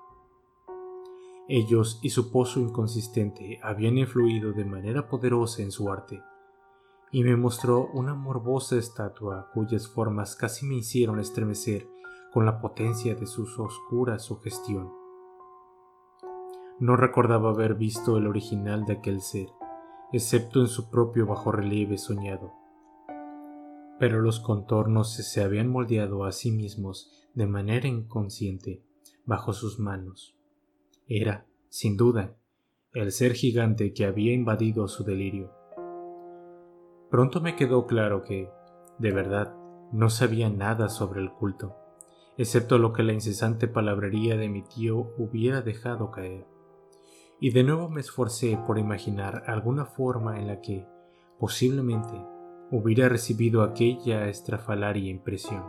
Ellos 1.46 2.00
y 2.02 2.10
su 2.10 2.32
pozo 2.32 2.58
inconsistente 2.58 3.60
habían 3.62 3.96
influido 3.96 4.52
de 4.52 4.64
manera 4.64 5.08
poderosa 5.08 5.62
en 5.62 5.70
su 5.70 5.92
arte, 5.92 6.20
y 7.12 7.22
me 7.22 7.36
mostró 7.36 7.86
una 7.94 8.14
morbosa 8.14 8.76
estatua 8.76 9.50
cuyas 9.54 9.86
formas 9.86 10.34
casi 10.34 10.66
me 10.66 10.74
hicieron 10.74 11.20
estremecer 11.20 11.88
con 12.32 12.44
la 12.44 12.60
potencia 12.60 13.14
de 13.14 13.26
su 13.26 13.44
oscura 13.44 14.18
sugestión. 14.18 14.90
No 16.80 16.96
recordaba 16.96 17.50
haber 17.50 17.76
visto 17.76 18.16
el 18.18 18.26
original 18.26 18.84
de 18.84 18.94
aquel 18.94 19.20
ser, 19.20 19.48
excepto 20.12 20.60
en 20.60 20.68
su 20.68 20.90
propio 20.90 21.26
bajorrelieve 21.26 21.98
soñado. 21.98 22.52
Pero 23.98 24.20
los 24.20 24.40
contornos 24.40 25.12
se 25.12 25.42
habían 25.42 25.68
moldeado 25.68 26.24
a 26.24 26.32
sí 26.32 26.50
mismos 26.50 27.28
de 27.34 27.46
manera 27.46 27.88
inconsciente 27.88 28.82
bajo 29.24 29.52
sus 29.52 29.78
manos. 29.78 30.36
Era, 31.06 31.46
sin 31.68 31.96
duda, 31.96 32.36
el 32.92 33.12
ser 33.12 33.34
gigante 33.34 33.92
que 33.92 34.06
había 34.06 34.32
invadido 34.32 34.88
su 34.88 35.04
delirio. 35.04 35.52
Pronto 37.10 37.40
me 37.40 37.56
quedó 37.56 37.86
claro 37.86 38.22
que, 38.22 38.50
de 38.98 39.12
verdad, 39.12 39.54
no 39.92 40.10
sabía 40.10 40.48
nada 40.48 40.88
sobre 40.88 41.20
el 41.20 41.32
culto, 41.32 41.76
excepto 42.36 42.78
lo 42.78 42.92
que 42.92 43.02
la 43.02 43.12
incesante 43.12 43.68
palabrería 43.68 44.36
de 44.36 44.48
mi 44.48 44.62
tío 44.62 45.12
hubiera 45.16 45.62
dejado 45.62 46.10
caer 46.10 46.46
y 47.40 47.50
de 47.50 47.62
nuevo 47.62 47.88
me 47.88 48.00
esforcé 48.00 48.58
por 48.66 48.78
imaginar 48.78 49.44
alguna 49.46 49.84
forma 49.84 50.38
en 50.38 50.46
la 50.46 50.60
que, 50.60 50.86
posiblemente, 51.38 52.20
hubiera 52.70 53.08
recibido 53.08 53.62
aquella 53.62 54.28
estrafalaria 54.28 55.10
impresión. 55.10 55.64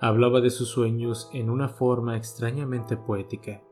Hablaba 0.00 0.40
de 0.40 0.50
sus 0.50 0.68
sueños 0.68 1.30
en 1.32 1.50
una 1.50 1.68
forma 1.68 2.16
extrañamente 2.16 2.96
poética, 2.96 3.62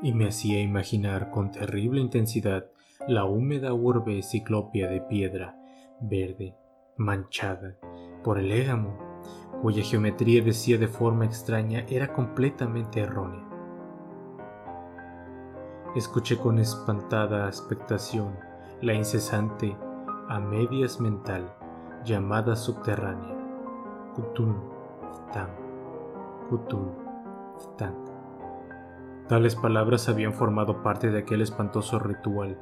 y 0.00 0.12
me 0.12 0.28
hacía 0.28 0.60
imaginar 0.60 1.30
con 1.30 1.50
terrible 1.50 2.00
intensidad 2.00 2.70
la 3.08 3.24
húmeda 3.24 3.74
urbe 3.74 4.22
ciclopia 4.22 4.88
de 4.88 5.00
piedra 5.00 5.56
verde, 6.00 6.54
manchada 6.96 7.76
por 8.22 8.38
el 8.38 8.52
égamo, 8.52 8.96
cuya 9.60 9.82
geometría 9.82 10.42
decía 10.42 10.78
de 10.78 10.88
forma 10.88 11.24
extraña 11.24 11.84
era 11.88 12.12
completamente 12.12 13.00
errónea. 13.00 13.47
Escuché 15.96 16.36
con 16.36 16.58
espantada 16.58 17.46
expectación 17.46 18.36
la 18.82 18.92
incesante, 18.92 19.74
a 20.28 20.38
medias 20.38 21.00
mental, 21.00 21.50
llamada 22.04 22.56
subterránea. 22.56 23.34
Cthulhu, 24.14 24.60
Ftan, 25.30 25.48
Cthulhu, 26.50 26.92
Ftan. 27.58 27.94
Tales 29.28 29.56
palabras 29.56 30.10
habían 30.10 30.34
formado 30.34 30.82
parte 30.82 31.10
de 31.10 31.20
aquel 31.20 31.40
espantoso 31.40 31.98
ritual 31.98 32.58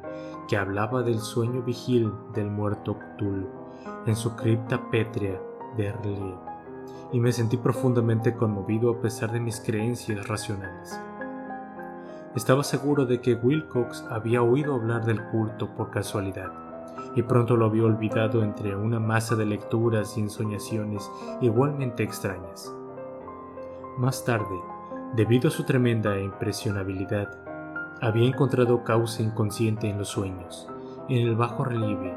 que 0.47 0.57
hablaba 0.57 1.03
del 1.03 1.19
sueño 1.19 1.63
vigil 1.63 2.13
del 2.33 2.49
muerto 2.49 2.97
Cthulhu 2.97 3.49
en 4.07 4.15
su 4.15 4.37
cripta 4.37 4.89
pétrea 4.89 5.41
de 5.77 5.87
Erlie, 5.87 6.35
y 7.13 7.19
me 7.19 7.33
sentí 7.33 7.57
profundamente 7.57 8.37
conmovido 8.37 8.91
a 8.91 9.01
pesar 9.01 9.33
de 9.33 9.41
mis 9.41 9.61
creencias 9.61 10.29
racionales. 10.29 11.01
Estaba 12.37 12.63
seguro 12.65 13.07
de 13.07 13.23
que 13.23 13.35
Wilcox 13.35 14.05
había 14.11 14.43
oído 14.43 14.75
hablar 14.75 15.07
del 15.07 15.25
culto 15.31 15.75
por 15.75 15.91
casualidad, 15.91 16.53
y 17.15 17.23
pronto 17.23 17.57
lo 17.57 17.65
había 17.65 17.85
olvidado 17.85 18.43
entre 18.43 18.77
una 18.77 19.01
masa 19.01 19.37
de 19.37 19.47
lecturas 19.47 20.19
y 20.19 20.21
ensoñaciones 20.21 21.11
igualmente 21.41 22.03
extrañas. 22.03 22.75
Más 23.97 24.23
tarde, 24.27 24.61
debido 25.15 25.49
a 25.49 25.51
su 25.51 25.65
tremenda 25.65 26.21
impresionabilidad, 26.21 27.31
había 28.03 28.29
encontrado 28.29 28.85
causa 28.85 29.23
inconsciente 29.23 29.89
en 29.89 29.97
los 29.97 30.09
sueños, 30.09 30.69
en 31.09 31.27
el 31.27 31.37
bajo 31.37 31.65
relieve 31.65 32.15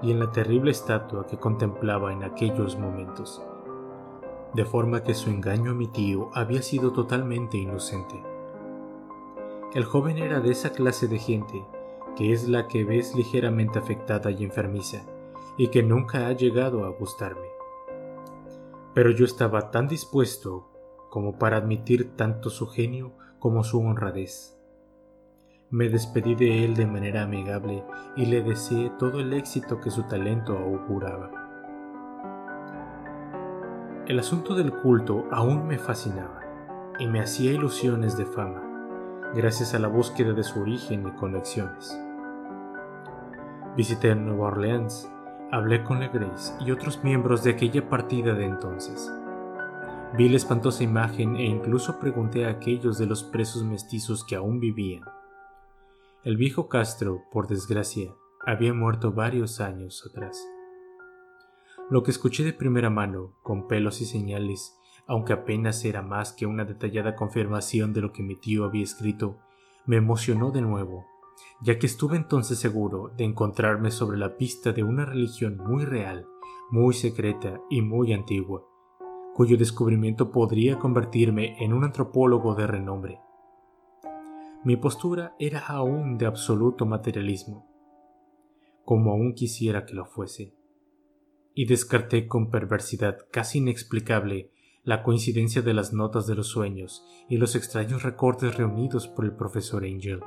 y 0.00 0.12
en 0.12 0.20
la 0.20 0.30
terrible 0.30 0.70
estatua 0.70 1.26
que 1.26 1.38
contemplaba 1.38 2.12
en 2.12 2.22
aquellos 2.22 2.78
momentos, 2.78 3.42
de 4.54 4.64
forma 4.64 5.02
que 5.02 5.14
su 5.14 5.28
engaño 5.28 5.72
a 5.72 5.74
mi 5.74 5.88
tío 5.88 6.30
había 6.34 6.62
sido 6.62 6.92
totalmente 6.92 7.56
inocente. 7.58 8.35
El 9.74 9.84
joven 9.84 10.18
era 10.18 10.40
de 10.40 10.50
esa 10.50 10.70
clase 10.70 11.08
de 11.08 11.18
gente 11.18 11.64
que 12.16 12.32
es 12.32 12.48
la 12.48 12.66
que 12.66 12.84
ves 12.84 13.14
ligeramente 13.14 13.78
afectada 13.78 14.30
y 14.30 14.42
enfermiza, 14.42 15.02
y 15.58 15.68
que 15.68 15.82
nunca 15.82 16.26
ha 16.26 16.32
llegado 16.32 16.84
a 16.84 16.88
gustarme. 16.88 17.46
Pero 18.94 19.10
yo 19.10 19.26
estaba 19.26 19.70
tan 19.70 19.86
dispuesto 19.86 20.70
como 21.10 21.38
para 21.38 21.58
admitir 21.58 22.16
tanto 22.16 22.50
su 22.50 22.66
genio 22.66 23.12
como 23.38 23.62
su 23.62 23.80
honradez. 23.80 24.58
Me 25.70 25.88
despedí 25.88 26.34
de 26.34 26.64
él 26.64 26.74
de 26.74 26.86
manera 26.86 27.22
amigable 27.22 27.84
y 28.16 28.26
le 28.26 28.42
deseé 28.42 28.90
todo 28.98 29.20
el 29.20 29.32
éxito 29.34 29.80
que 29.80 29.90
su 29.90 30.04
talento 30.04 30.56
auguraba. 30.56 31.30
El 34.06 34.18
asunto 34.18 34.54
del 34.54 34.72
culto 34.72 35.26
aún 35.30 35.66
me 35.66 35.78
fascinaba 35.78 36.40
y 36.98 37.06
me 37.06 37.20
hacía 37.20 37.52
ilusiones 37.52 38.16
de 38.16 38.24
fama, 38.24 38.65
gracias 39.34 39.74
a 39.74 39.78
la 39.78 39.88
búsqueda 39.88 40.32
de 40.32 40.42
su 40.42 40.60
origen 40.60 41.06
y 41.06 41.10
conexiones. 41.12 41.98
Visité 43.76 44.14
Nueva 44.14 44.48
Orleans, 44.48 45.10
hablé 45.52 45.84
con 45.84 46.00
Legrace 46.00 46.54
y 46.64 46.70
otros 46.70 47.02
miembros 47.04 47.42
de 47.44 47.50
aquella 47.50 47.88
partida 47.88 48.34
de 48.34 48.46
entonces. 48.46 49.12
Vi 50.16 50.28
la 50.28 50.36
espantosa 50.36 50.82
imagen 50.82 51.36
e 51.36 51.44
incluso 51.44 51.98
pregunté 51.98 52.46
a 52.46 52.50
aquellos 52.50 52.96
de 52.98 53.06
los 53.06 53.22
presos 53.24 53.64
mestizos 53.64 54.24
que 54.24 54.36
aún 54.36 54.60
vivían. 54.60 55.02
El 56.24 56.36
viejo 56.36 56.68
Castro, 56.68 57.22
por 57.30 57.48
desgracia, 57.48 58.14
había 58.44 58.72
muerto 58.72 59.12
varios 59.12 59.60
años 59.60 60.08
atrás. 60.08 60.42
Lo 61.90 62.02
que 62.02 62.10
escuché 62.10 62.44
de 62.44 62.52
primera 62.52 62.90
mano, 62.90 63.34
con 63.42 63.68
pelos 63.68 64.00
y 64.00 64.06
señales, 64.06 64.76
aunque 65.06 65.32
apenas 65.32 65.84
era 65.84 66.02
más 66.02 66.32
que 66.32 66.46
una 66.46 66.64
detallada 66.64 67.14
confirmación 67.14 67.92
de 67.92 68.00
lo 68.00 68.12
que 68.12 68.22
mi 68.22 68.36
tío 68.36 68.64
había 68.64 68.84
escrito, 68.84 69.38
me 69.86 69.96
emocionó 69.96 70.50
de 70.50 70.62
nuevo, 70.62 71.06
ya 71.62 71.78
que 71.78 71.86
estuve 71.86 72.16
entonces 72.16 72.58
seguro 72.58 73.12
de 73.16 73.24
encontrarme 73.24 73.90
sobre 73.90 74.18
la 74.18 74.36
pista 74.36 74.72
de 74.72 74.82
una 74.82 75.04
religión 75.04 75.58
muy 75.58 75.84
real, 75.84 76.26
muy 76.70 76.94
secreta 76.94 77.60
y 77.70 77.82
muy 77.82 78.12
antigua, 78.12 78.64
cuyo 79.34 79.56
descubrimiento 79.56 80.32
podría 80.32 80.78
convertirme 80.78 81.62
en 81.62 81.72
un 81.72 81.84
antropólogo 81.84 82.54
de 82.54 82.66
renombre. 82.66 83.20
Mi 84.64 84.76
postura 84.76 85.36
era 85.38 85.60
aún 85.60 86.18
de 86.18 86.26
absoluto 86.26 86.86
materialismo, 86.86 87.70
como 88.84 89.12
aún 89.12 89.34
quisiera 89.34 89.84
que 89.86 89.94
lo 89.94 90.06
fuese, 90.06 90.54
y 91.54 91.66
descarté 91.66 92.26
con 92.26 92.50
perversidad 92.50 93.18
casi 93.30 93.58
inexplicable 93.58 94.50
la 94.86 95.02
coincidencia 95.02 95.62
de 95.62 95.74
las 95.74 95.92
notas 95.92 96.28
de 96.28 96.36
los 96.36 96.46
sueños 96.46 97.04
y 97.28 97.38
los 97.38 97.56
extraños 97.56 98.04
recortes 98.04 98.56
reunidos 98.56 99.08
por 99.08 99.24
el 99.24 99.32
profesor 99.32 99.82
Angel. 99.82 100.20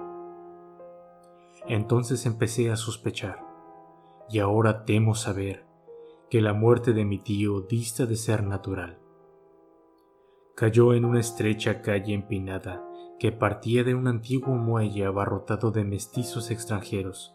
Entonces 1.65 2.25
empecé 2.25 2.69
a 2.69 2.75
sospechar, 2.75 3.39
y 4.29 4.39
ahora 4.39 4.83
temo 4.83 5.15
saber 5.15 5.65
que 6.29 6.41
la 6.41 6.51
muerte 6.51 6.91
de 6.91 7.05
mi 7.05 7.19
tío 7.19 7.61
dista 7.61 8.05
de 8.05 8.17
ser 8.17 8.43
natural. 8.43 8.99
Cayó 10.57 10.93
en 10.93 11.05
una 11.05 11.21
estrecha 11.21 11.81
calle 11.81 12.13
empinada 12.13 12.85
que 13.17 13.31
partía 13.31 13.85
de 13.85 13.95
un 13.95 14.09
antiguo 14.09 14.55
muelle 14.55 15.05
abarrotado 15.05 15.71
de 15.71 15.85
mestizos 15.85 16.51
extranjeros, 16.51 17.33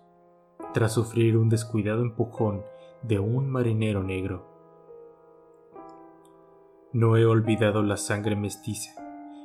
tras 0.74 0.92
sufrir 0.92 1.38
un 1.38 1.48
descuidado 1.48 2.02
empujón 2.02 2.64
de 3.02 3.18
un 3.18 3.48
marinero 3.48 4.02
negro. 4.02 4.53
No 6.94 7.16
he 7.16 7.26
olvidado 7.26 7.82
la 7.82 7.96
sangre 7.96 8.36
mestiza 8.36 8.92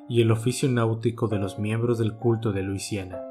y 0.08 0.22
el 0.22 0.30
oficio 0.30 0.70
náutico 0.70 1.28
de 1.28 1.39
los 1.39 1.58
miembros 1.58 1.97
del 1.97 2.14
culto 2.14 2.52
de 2.52 2.62
Luisiana, 2.62 3.24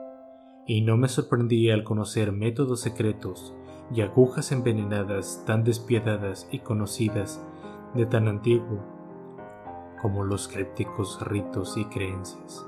y 0.67 0.81
no 0.81 0.97
me 0.97 1.07
sorprendí 1.07 1.71
al 1.71 1.85
conocer 1.85 2.33
métodos 2.33 2.81
secretos 2.81 3.55
y 3.95 4.01
agujas 4.01 4.51
envenenadas 4.51 5.45
tan 5.47 5.63
despiadadas 5.63 6.49
y 6.51 6.59
conocidas 6.59 7.41
de 7.95 8.07
tan 8.07 8.27
antiguo 8.27 8.85
como 10.03 10.25
los 10.25 10.49
crípticos 10.49 11.25
ritos 11.25 11.77
y 11.77 11.85
creencias. 11.85 12.67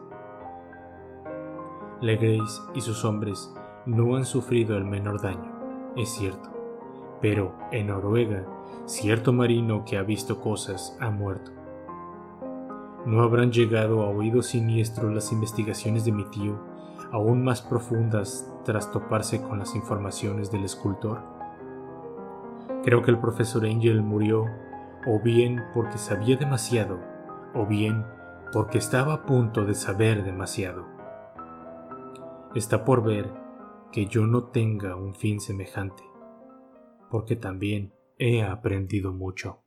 Legrace 2.00 2.62
y 2.76 2.80
sus 2.80 3.04
hombres 3.04 3.52
no 3.86 4.14
han 4.14 4.24
sufrido 4.24 4.76
el 4.76 4.84
menor 4.84 5.20
daño, 5.20 5.52
es 5.96 6.10
cierto, 6.10 6.59
pero 7.20 7.54
en 7.72 7.88
Noruega 7.88 8.44
cierto 8.86 9.32
marino 9.32 9.84
que 9.84 9.96
ha 9.98 10.02
visto 10.02 10.40
cosas 10.40 10.96
ha 11.00 11.10
muerto. 11.10 11.52
¿No 13.06 13.22
habrán 13.22 13.52
llegado 13.52 14.02
a 14.02 14.10
oídos 14.10 14.46
siniestros 14.46 15.14
las 15.14 15.32
investigaciones 15.32 16.04
de 16.04 16.12
mi 16.12 16.24
tío, 16.24 16.58
aún 17.12 17.42
más 17.44 17.62
profundas 17.62 18.52
tras 18.64 18.90
toparse 18.90 19.40
con 19.40 19.58
las 19.58 19.74
informaciones 19.74 20.50
del 20.50 20.64
escultor? 20.64 21.20
Creo 22.82 23.02
que 23.02 23.10
el 23.10 23.18
profesor 23.18 23.64
Angel 23.64 24.02
murió 24.02 24.44
o 25.06 25.20
bien 25.20 25.62
porque 25.72 25.98
sabía 25.98 26.36
demasiado, 26.36 26.98
o 27.54 27.66
bien 27.66 28.04
porque 28.52 28.78
estaba 28.78 29.14
a 29.14 29.22
punto 29.22 29.64
de 29.64 29.74
saber 29.74 30.24
demasiado. 30.24 30.84
Está 32.54 32.84
por 32.84 33.02
ver 33.02 33.32
que 33.92 34.06
yo 34.06 34.26
no 34.26 34.44
tenga 34.44 34.96
un 34.96 35.14
fin 35.14 35.40
semejante, 35.40 36.02
porque 37.10 37.36
también 37.36 37.92
he 38.18 38.42
aprendido 38.42 39.12
mucho. 39.12 39.64